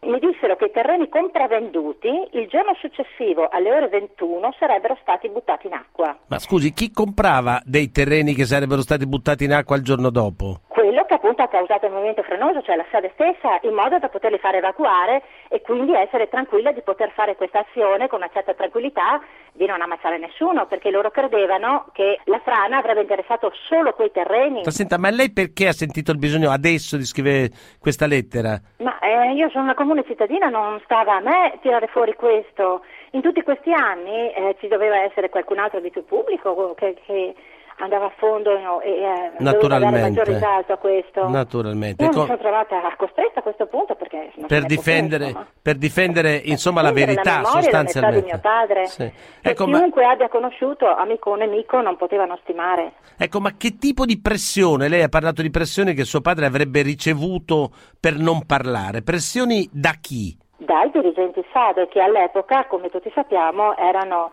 mi 0.03 0.19
dissero 0.19 0.57
che 0.57 0.67
i 0.67 0.71
terreni 0.71 1.09
compravenduti 1.09 2.09
il 2.33 2.47
giorno 2.49 2.75
successivo 2.79 3.49
alle 3.49 3.71
ore 3.73 3.89
21 3.89 4.55
sarebbero 4.59 4.99
stati 5.01 5.29
buttati 5.29 5.67
in 5.67 5.73
acqua. 5.73 6.17
Ma 6.27 6.39
scusi, 6.39 6.73
chi 6.73 6.91
comprava 6.91 7.61
dei 7.65 7.91
terreni 7.91 8.35
che 8.35 8.45
sarebbero 8.45 8.83
stati 8.83 9.07
buttati 9.07 9.45
in 9.45 9.53
acqua 9.53 9.77
il 9.77 9.83
giorno 9.83 10.11
dopo? 10.11 10.61
Che 11.07 11.14
appunto 11.14 11.43
ha 11.43 11.49
causato 11.49 11.87
il 11.87 11.93
movimento 11.93 12.23
frenoso, 12.23 12.62
cioè 12.62 12.77
la 12.77 12.85
sede 12.90 13.11
stessa, 13.12 13.59
in 13.62 13.75
modo 13.75 13.99
da 13.99 14.09
poterli 14.09 14.38
fare 14.38 14.59
evacuare 14.59 15.23
e 15.49 15.61
quindi 15.61 15.95
essere 15.95 16.29
tranquilla 16.29 16.73
di 16.73 16.81
poter 16.81 17.11
fare 17.11 17.37
questa 17.37 17.61
azione 17.61 18.09
con 18.09 18.21
una 18.21 18.31
certa 18.33 18.55
tranquillità 18.55 19.21
di 19.53 19.67
non 19.67 19.83
ammazzare 19.83 20.19
nessuno, 20.19 20.67
perché 20.67 20.90
loro 20.90 21.11
credevano 21.11 21.87
che 21.93 22.19
la 22.25 22.40
frana 22.40 22.79
avrebbe 22.79 23.03
interessato 23.03 23.53
solo 23.69 23.93
quei 23.93 24.11
terreni. 24.11 24.62
Ma 24.64 24.71
senta, 24.71 24.99
ma 24.99 25.11
lei 25.11 25.31
perché 25.31 25.69
ha 25.69 25.73
sentito 25.73 26.11
il 26.11 26.19
bisogno 26.19 26.51
adesso 26.51 26.97
di 26.97 27.05
scrivere 27.05 27.51
questa 27.79 28.07
lettera? 28.07 28.59
Ma 28.79 28.99
eh, 28.99 29.33
io 29.33 29.51
sono 29.51 29.64
una 29.64 29.75
comune 29.75 30.05
cittadina, 30.05 30.49
non 30.49 30.81
stava 30.85 31.17
a 31.17 31.21
me 31.21 31.59
tirare 31.61 31.87
fuori 31.88 32.14
questo. 32.14 32.83
In 33.11 33.21
tutti 33.21 33.43
questi 33.43 33.73
anni 33.73 34.33
eh, 34.33 34.57
ci 34.59 34.69
doveva 34.69 34.97
essere 35.03 35.29
qualcun 35.29 35.59
altro 35.59 35.81
di 35.81 35.90
più 35.90 36.05
pubblico 36.05 36.75
che, 36.75 36.97
che 37.05 37.35
andava 37.79 38.07
a 38.07 38.13
fondo 38.17 38.59
no, 38.59 38.81
e 38.81 38.91
eh, 38.91 39.33
Naturalmente. 39.39 39.99
dare 39.99 40.11
maggior 40.11 40.27
risalto 40.27 40.73
a 40.73 40.77
questo. 40.77 41.29
Naturalmente. 41.29 42.05
Io 42.05 42.11
mi 42.11 42.15
sono 42.15 42.39
trovata 42.39 42.81
costretta 42.97 43.41
a 43.41 43.43
questo 43.43 43.67
punto 43.67 43.95
perché 43.95 44.33
per 44.47 44.65
difendere, 44.65 45.33
potere, 45.33 45.47
per 45.61 45.77
difendere 45.77 46.41
insomma 46.45 46.83
la 46.83 46.93
verità 46.93 47.41
la 47.41 47.49
sostanzialmente. 47.49 48.21
di 48.21 48.27
mio 48.27 48.41
padre. 48.41 48.87
Sì. 48.87 49.11
Ecco, 49.43 49.65
chiunque 49.65 50.05
ma... 50.05 50.11
abbia 50.11 50.29
conosciuto 50.29 50.87
amico 50.87 51.31
o 51.31 51.35
nemico 51.37 51.81
non 51.81 51.97
potevano 51.97 52.39
stimare. 52.43 52.95
Ecco, 53.17 53.41
ma 53.41 53.53
che 53.57 53.77
tipo 53.79 54.05
di 54.05 54.21
pressione? 54.21 54.89
Lei 54.89 55.03
ha 55.03 55.09
parlato 55.09 55.43
di 55.43 55.51
pressioni 55.51 55.95
che 55.95 56.05
suo 56.05 56.21
padre 56.21 56.47
avrebbe 56.47 56.83
ricevuto 56.83 57.71
per 57.99 58.17
non 58.17 58.47
parlare. 58.47 59.03
Pressioni 59.03 59.69
da 59.73 59.95
chi? 60.01 60.37
Dai 60.57 60.91
dirigenti 60.91 61.45
SADE 61.53 61.89
che 61.89 62.01
all'epoca, 62.01 62.67
come 62.67 62.89
tutti 62.89 63.11
sappiamo, 63.15 63.77
erano 63.77 64.33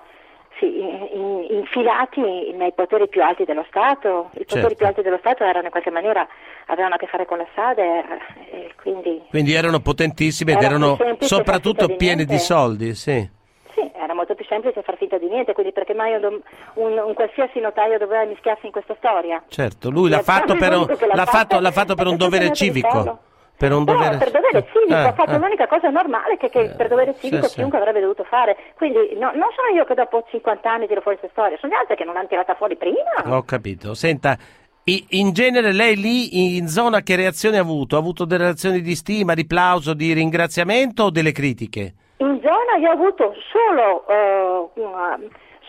sì, 0.62 0.80
in, 0.80 1.48
infilati 1.50 2.54
nei 2.54 2.72
poteri 2.74 3.08
più 3.10 3.24
alti 3.24 3.44
dello 3.44 3.66
Stato. 3.68 4.30
I 4.34 4.46
poteri 4.46 4.46
certo. 4.46 4.76
più 4.76 4.86
alti 4.86 5.02
dello 5.02 5.18
Stato 5.18 5.44
erano 5.44 5.66
in 5.66 5.72
qualche 5.72 5.90
maniera, 5.90 6.28
avevano 6.68 6.94
a 6.94 6.98
che 6.98 7.08
fare 7.08 7.26
con 7.26 7.40
la 7.40 7.48
SADE 7.56 8.04
e 8.52 8.72
quindi... 8.80 9.24
Quindi 9.30 9.54
erano 9.54 9.80
potentissimi 9.80 10.52
ed 10.52 10.62
erano 10.62 10.98
soprattutto 11.20 11.96
pieni 11.96 12.26
di 12.26 12.38
soldi, 12.38 12.94
sì. 12.94 13.28
Sì, 13.74 13.92
era 13.96 14.14
molto 14.14 14.36
più 14.36 14.46
semplice 14.46 14.84
far 14.84 14.98
finta 14.98 15.18
di 15.18 15.28
niente, 15.28 15.54
quindi 15.54 15.72
perché 15.72 15.94
mai 15.94 16.14
un, 16.14 16.40
un, 16.76 16.98
un 16.98 17.14
qualsiasi 17.14 17.60
notaio 17.60 17.98
doveva 17.98 18.24
mischiarsi 18.26 18.68
in 18.68 18.72
questa 18.72 18.96
storia? 18.98 19.42
Certo, 19.48 19.90
lui 19.90 20.10
l'ha 20.10 20.22
fatto, 20.22 20.56
per 20.60 20.74
un, 20.74 20.86
l'ha 21.14 21.26
fatto, 21.26 21.60
l'ha 21.60 21.72
fatto 21.72 21.96
per 21.96 22.08
un 22.08 22.18
dovere 22.18 22.52
civico. 22.52 23.30
Per 23.62 23.72
un 23.72 23.84
Però 23.84 23.96
dovere... 23.96 24.18
per 24.18 24.32
dovere 24.32 24.66
civico, 24.74 24.96
Ah, 24.96 25.08
ha 25.10 25.14
fatto 25.14 25.32
ah. 25.34 25.38
l'unica 25.38 25.68
cosa 25.68 25.90
normale 25.90 26.36
che, 26.38 26.50
che 26.50 26.74
per 26.76 26.88
dovere 26.88 27.14
civico 27.20 27.46
sì. 27.46 27.58
chiunque 27.58 27.78
avrebbe 27.78 28.00
dovuto 28.00 28.24
fare. 28.24 28.58
Quindi 28.76 29.14
no- 29.20 29.32
non 29.36 29.50
sono 29.56 29.70
io 29.76 29.86
che 29.86 29.94
dopo 29.94 30.26
50 30.32 30.72
anni 30.72 30.88
tiro 30.88 31.02
fuori 31.02 31.20
questa 31.20 31.40
storia, 31.40 31.60
sono 31.60 31.72
gli 31.72 31.76
altri 31.76 31.96
che 31.96 32.04
non 32.04 32.16
l'hanno 32.16 32.28
tirata 32.28 32.56
fuori 32.56 32.76
prima. 32.76 33.36
Ho 33.38 33.44
capito. 33.44 33.94
Senta, 33.94 34.36
in 34.84 35.32
genere 35.32 35.74
lei 35.74 35.96
lì 35.96 36.58
in 36.58 36.68
zona 36.68 37.02
che 37.02 37.16
reazioni 37.16 37.58
ha 37.58 37.62
avuto? 37.62 37.98
Ha 37.98 38.00
avuto 38.00 38.26
delle 38.26 38.46
reazioni 38.46 38.82
di 38.82 38.96
stima, 38.96 39.36
di 39.36 39.46
plauso, 39.46 39.94
di 39.94 40.12
ringraziamento 40.12 41.04
o 41.04 41.10
delle 41.12 41.32
critiche? 41.32 41.94
In 42.18 42.40
zona 42.42 42.78
io 42.80 42.90
ho 42.90 42.94
avuto 42.94 43.36
solo 43.52 44.08
eh, 44.08 44.82
una 44.82 45.20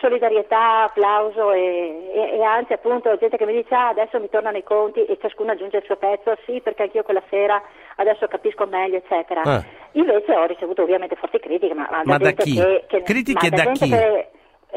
solidarietà, 0.03 0.83
applauso 0.83 1.53
e, 1.53 2.11
e- 2.13 2.37
e 2.37 2.43
anzi 2.43 2.73
appunto 2.73 3.15
gente 3.17 3.37
che 3.37 3.45
mi 3.45 3.53
dice 3.53 3.73
ah, 3.73 3.87
adesso 3.87 4.19
mi 4.19 4.29
tornano 4.29 4.57
i 4.57 4.63
conti 4.63 5.05
e 5.05 5.17
ciascuno 5.21 5.51
aggiunge 5.53 5.77
il 5.77 5.83
suo 5.83 5.95
pezzo, 5.95 6.35
sì 6.45 6.59
perché 6.61 6.83
anch'io 6.83 7.03
quella 7.03 7.23
sera 7.29 7.61
adesso 7.95 8.27
capisco 8.27 8.65
meglio 8.65 8.97
eccetera. 8.97 9.41
Ah. 9.43 9.63
Invece 9.93 10.35
ho 10.35 10.45
ricevuto 10.45 10.81
ovviamente 10.81 11.15
forti 11.15 11.39
critiche, 11.39 11.73
ma, 11.73 11.87
Ma 12.03 12.17
da 12.17 12.31
chi? 12.31 12.55
Che, 12.55 12.83
che, 12.87 13.01
Critiche 13.03 13.49
ma 13.49 13.55
da 13.55 13.63
gente 13.63 13.85
chi? 13.85 13.89
Che, 13.89 14.27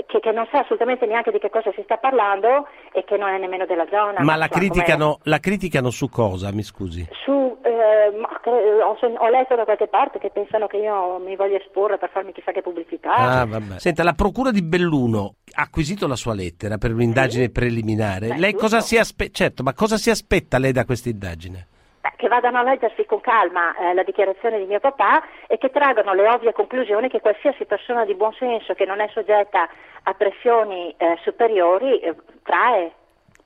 che- 0.07 0.21
che 0.21 0.33
non 0.33 0.47
sa 0.51 0.61
assolutamente 0.61 1.07
neanche 1.07 1.31
di 1.31 1.39
che 1.39 1.49
cosa 1.51 1.71
si 1.75 1.81
sta 1.85 1.97
parlando 1.97 2.67
e 2.93 3.05
che 3.05 3.17
non 3.17 3.29
è 3.31 3.39
nemmeno 3.39 3.65
della 3.67 3.87
zona. 3.91 4.21
Ma 4.23 4.37
la 4.37 4.49
come- 4.49 4.69
criticano, 4.69 5.19
la 5.23 5.39
criticano 5.39 5.91
su 5.91 6.09
cosa, 6.09 6.53
mi 6.53 6.63
scusi? 6.63 7.07
su, 7.25 7.57
eh, 7.63 8.13
cre- 8.43 8.83
ho, 8.83 8.97
ho 9.01 9.29
letto 9.31 9.55
da 9.57 9.65
qualche 9.65 9.87
parte 9.89 10.19
che 10.19 10.31
pensano 10.31 10.67
che 10.67 10.77
io 10.77 11.19
mi 11.19 11.35
voglia 11.37 11.57
esporre 11.57 11.99
per 11.99 12.11
farmi 12.11 12.33
chissà 12.33 12.53
che 12.53 12.63
pubblicità. 12.63 13.13
Ah, 13.15 13.47
vabbè. 13.47 13.79
Senta, 13.79 14.03
la 14.03 14.13
procura 14.15 14.51
di 14.51 14.63
Belluno 14.63 15.35
ha 15.55 15.63
acquisito 15.63 16.07
la 16.07 16.17
sua 16.17 16.35
lettera 16.35 16.77
per 16.79 16.93
un'indagine 16.93 17.51
preliminare. 17.51 18.29
Beh, 18.29 18.37
lei 18.39 18.55
cosa 18.55 18.81
si 18.81 18.99
aspetta? 18.99 19.33
Certo, 19.33 19.63
ma 19.63 19.73
cosa 19.73 19.97
si 19.97 20.11
aspetta 20.11 20.59
lei 20.59 20.73
da 20.73 20.85
questa 20.85 21.09
indagine? 21.09 21.67
Beh, 22.07 22.13
che 22.17 22.29
vadano 22.29 22.59
a 22.59 22.63
leggersi 22.63 23.05
con 23.05 23.21
calma 23.21 23.75
eh, 23.77 23.93
la 23.93 24.05
dichiarazione 24.05 24.59
di 24.59 24.67
mio 24.67 24.79
papà 24.79 25.25
e 25.49 25.59
che 25.59 25.71
traggano 25.71 26.15
le 26.15 26.29
ovvie 26.29 26.53
conclusioni 26.53 27.09
che 27.09 27.21
qualsiasi 27.21 27.65
persona 27.65 28.05
di 28.05 28.15
buon 28.15 28.33
senso 28.35 28.75
che 28.75 28.85
non 28.85 29.01
è 29.01 29.09
soggetta 29.13 29.69
a 30.05 30.15
pressioni 30.15 30.95
eh, 30.97 31.19
superiori 31.23 31.99
eh, 31.99 32.15
trae. 32.45 32.93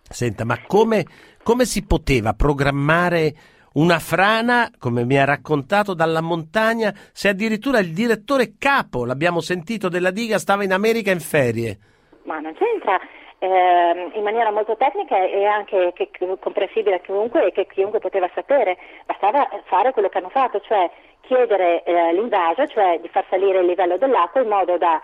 Senta, 0.03 0.45
ma 0.45 0.59
come, 0.67 1.05
come 1.43 1.65
si 1.65 1.87
poteva 1.87 2.35
programmare 2.35 3.33
una 3.75 3.99
frana, 3.99 4.69
come 4.79 5.05
mi 5.05 5.17
ha 5.17 5.25
raccontato, 5.25 5.95
dalla 5.95 6.21
montagna, 6.21 6.93
se 7.13 7.29
addirittura 7.29 7.79
il 7.79 7.95
direttore 7.95 8.57
capo, 8.59 9.07
l'abbiamo 9.07 9.41
sentito, 9.41 9.89
della 9.89 10.11
diga 10.11 10.39
stava 10.39 10.65
in 10.65 10.73
America 10.73 11.11
in 11.11 11.21
ferie? 11.21 11.79
Ma 12.25 12.41
non 12.41 12.53
c'entra. 12.55 13.01
Ehm, 13.41 14.13
in 14.15 14.23
maniera 14.23 14.51
molto 14.53 14.77
tecnica 14.77 15.17
e 15.17 15.45
anche 15.47 15.93
che- 15.95 16.11
che- 16.13 16.39
comprensibile 16.39 16.97
a 16.97 17.01
chiunque 17.01 17.47
e 17.47 17.53
che 17.53 17.67
chiunque 17.67 17.99
poteva 17.99 18.29
sapere, 18.35 18.77
bastava 19.07 19.49
fare 19.65 19.93
quello 19.93 20.09
che 20.09 20.19
hanno 20.19 20.29
fatto, 20.29 20.61
cioè 20.61 20.89
chiedere 21.23 21.83
eh, 21.83 22.13
l'invaso, 22.13 22.67
cioè 22.67 22.99
di 23.01 23.09
far 23.09 23.25
salire 23.29 23.61
il 23.61 23.67
livello 23.67 23.97
dell'acqua 23.97 24.41
in 24.43 24.49
modo 24.49 24.77
da 24.77 25.01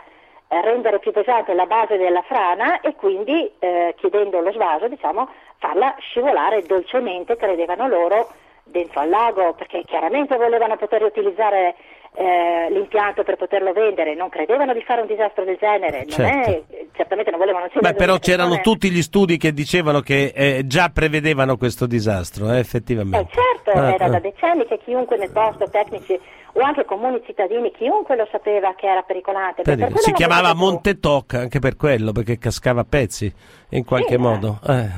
eh, 0.48 0.60
rendere 0.60 0.98
più 0.98 1.12
pesante 1.12 1.54
la 1.54 1.66
base 1.66 1.96
della 1.96 2.22
frana 2.22 2.80
e 2.80 2.94
quindi 2.94 3.50
eh, 3.58 3.94
chiedendo 3.96 4.40
lo 4.40 4.52
svaso, 4.52 4.86
diciamo, 4.88 5.28
farla 5.58 5.94
scivolare 5.98 6.62
dolcemente, 6.62 7.36
credevano 7.36 7.88
loro, 7.88 8.28
dentro 8.64 9.00
al 9.00 9.08
lago, 9.08 9.54
perché 9.54 9.82
chiaramente 9.84 10.36
volevano 10.36 10.76
poter 10.76 11.02
utilizzare 11.02 11.74
eh, 12.18 12.70
l'impianto 12.72 13.22
per 13.24 13.36
poterlo 13.36 13.72
vendere, 13.72 14.14
non 14.14 14.28
credevano 14.30 14.72
di 14.72 14.82
fare 14.82 15.02
un 15.02 15.06
disastro 15.06 15.44
del 15.44 15.56
genere, 15.60 15.98
non 16.00 16.08
Certo. 16.08 16.50
è, 16.50 16.62
certamente 16.96 17.30
non 17.30 17.38
volevano 17.38 17.64
Beh, 17.66 17.70
uccidere 17.72 17.94
però 17.94 18.16
persone. 18.16 18.36
c'erano 18.36 18.60
tutti 18.62 18.90
gli 18.90 19.02
studi 19.02 19.36
che 19.36 19.52
dicevano 19.52 20.00
che 20.00 20.32
eh, 20.34 20.62
già 20.66 20.88
prevedevano 20.88 21.56
questo 21.58 21.86
disastro, 21.86 22.50
eh, 22.50 22.56
Eh, 22.56 22.58
effettivamente. 22.60 23.28
certo, 23.32 23.78
Ah, 23.78 23.92
era 23.92 24.06
ah. 24.06 24.08
da 24.08 24.18
decenni 24.20 24.64
che 24.66 24.78
chiunque 24.82 25.16
nel 25.18 25.30
posto, 25.30 25.68
tecnici 25.68 26.18
o 26.54 26.60
anche 26.60 26.86
comuni 26.86 27.20
cittadini, 27.26 27.70
chiunque 27.72 28.16
lo 28.16 28.26
sapeva 28.30 28.74
che 28.74 28.86
era 28.86 29.02
pericolante. 29.02 29.60
Per- 29.60 29.76
Per 29.76 29.98
si 29.98 30.12
chiamava 30.12 30.54
Monte 30.54 30.98
Toc 30.98 31.34
anche 31.34 31.58
per 31.58 31.76
quello, 31.76 32.12
perché 32.12 32.38
cascava 32.38 32.80
a 32.80 32.86
pezzi 32.88 33.30
in 33.70 33.84
qualche 33.84 34.14
Sì, 34.14 34.20
modo. 34.20 34.58
Eh, 34.66 34.88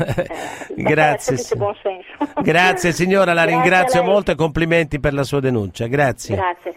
Grazie. 0.77 1.35
esserci 1.35 1.57
buon 1.57 1.75
senso. 1.83 2.41
Grazie 2.43 2.93
signora, 2.93 3.33
la 3.33 3.43
Grazie 3.45 3.57
ringrazio 3.61 4.03
molto 4.05 4.31
e 4.31 4.35
complimenti 4.37 5.01
per 5.01 5.15
la 5.15 5.25
sua 5.25 5.41
denuncia. 5.41 5.89
Grazie. 5.89 6.37
Grazie. 6.37 6.75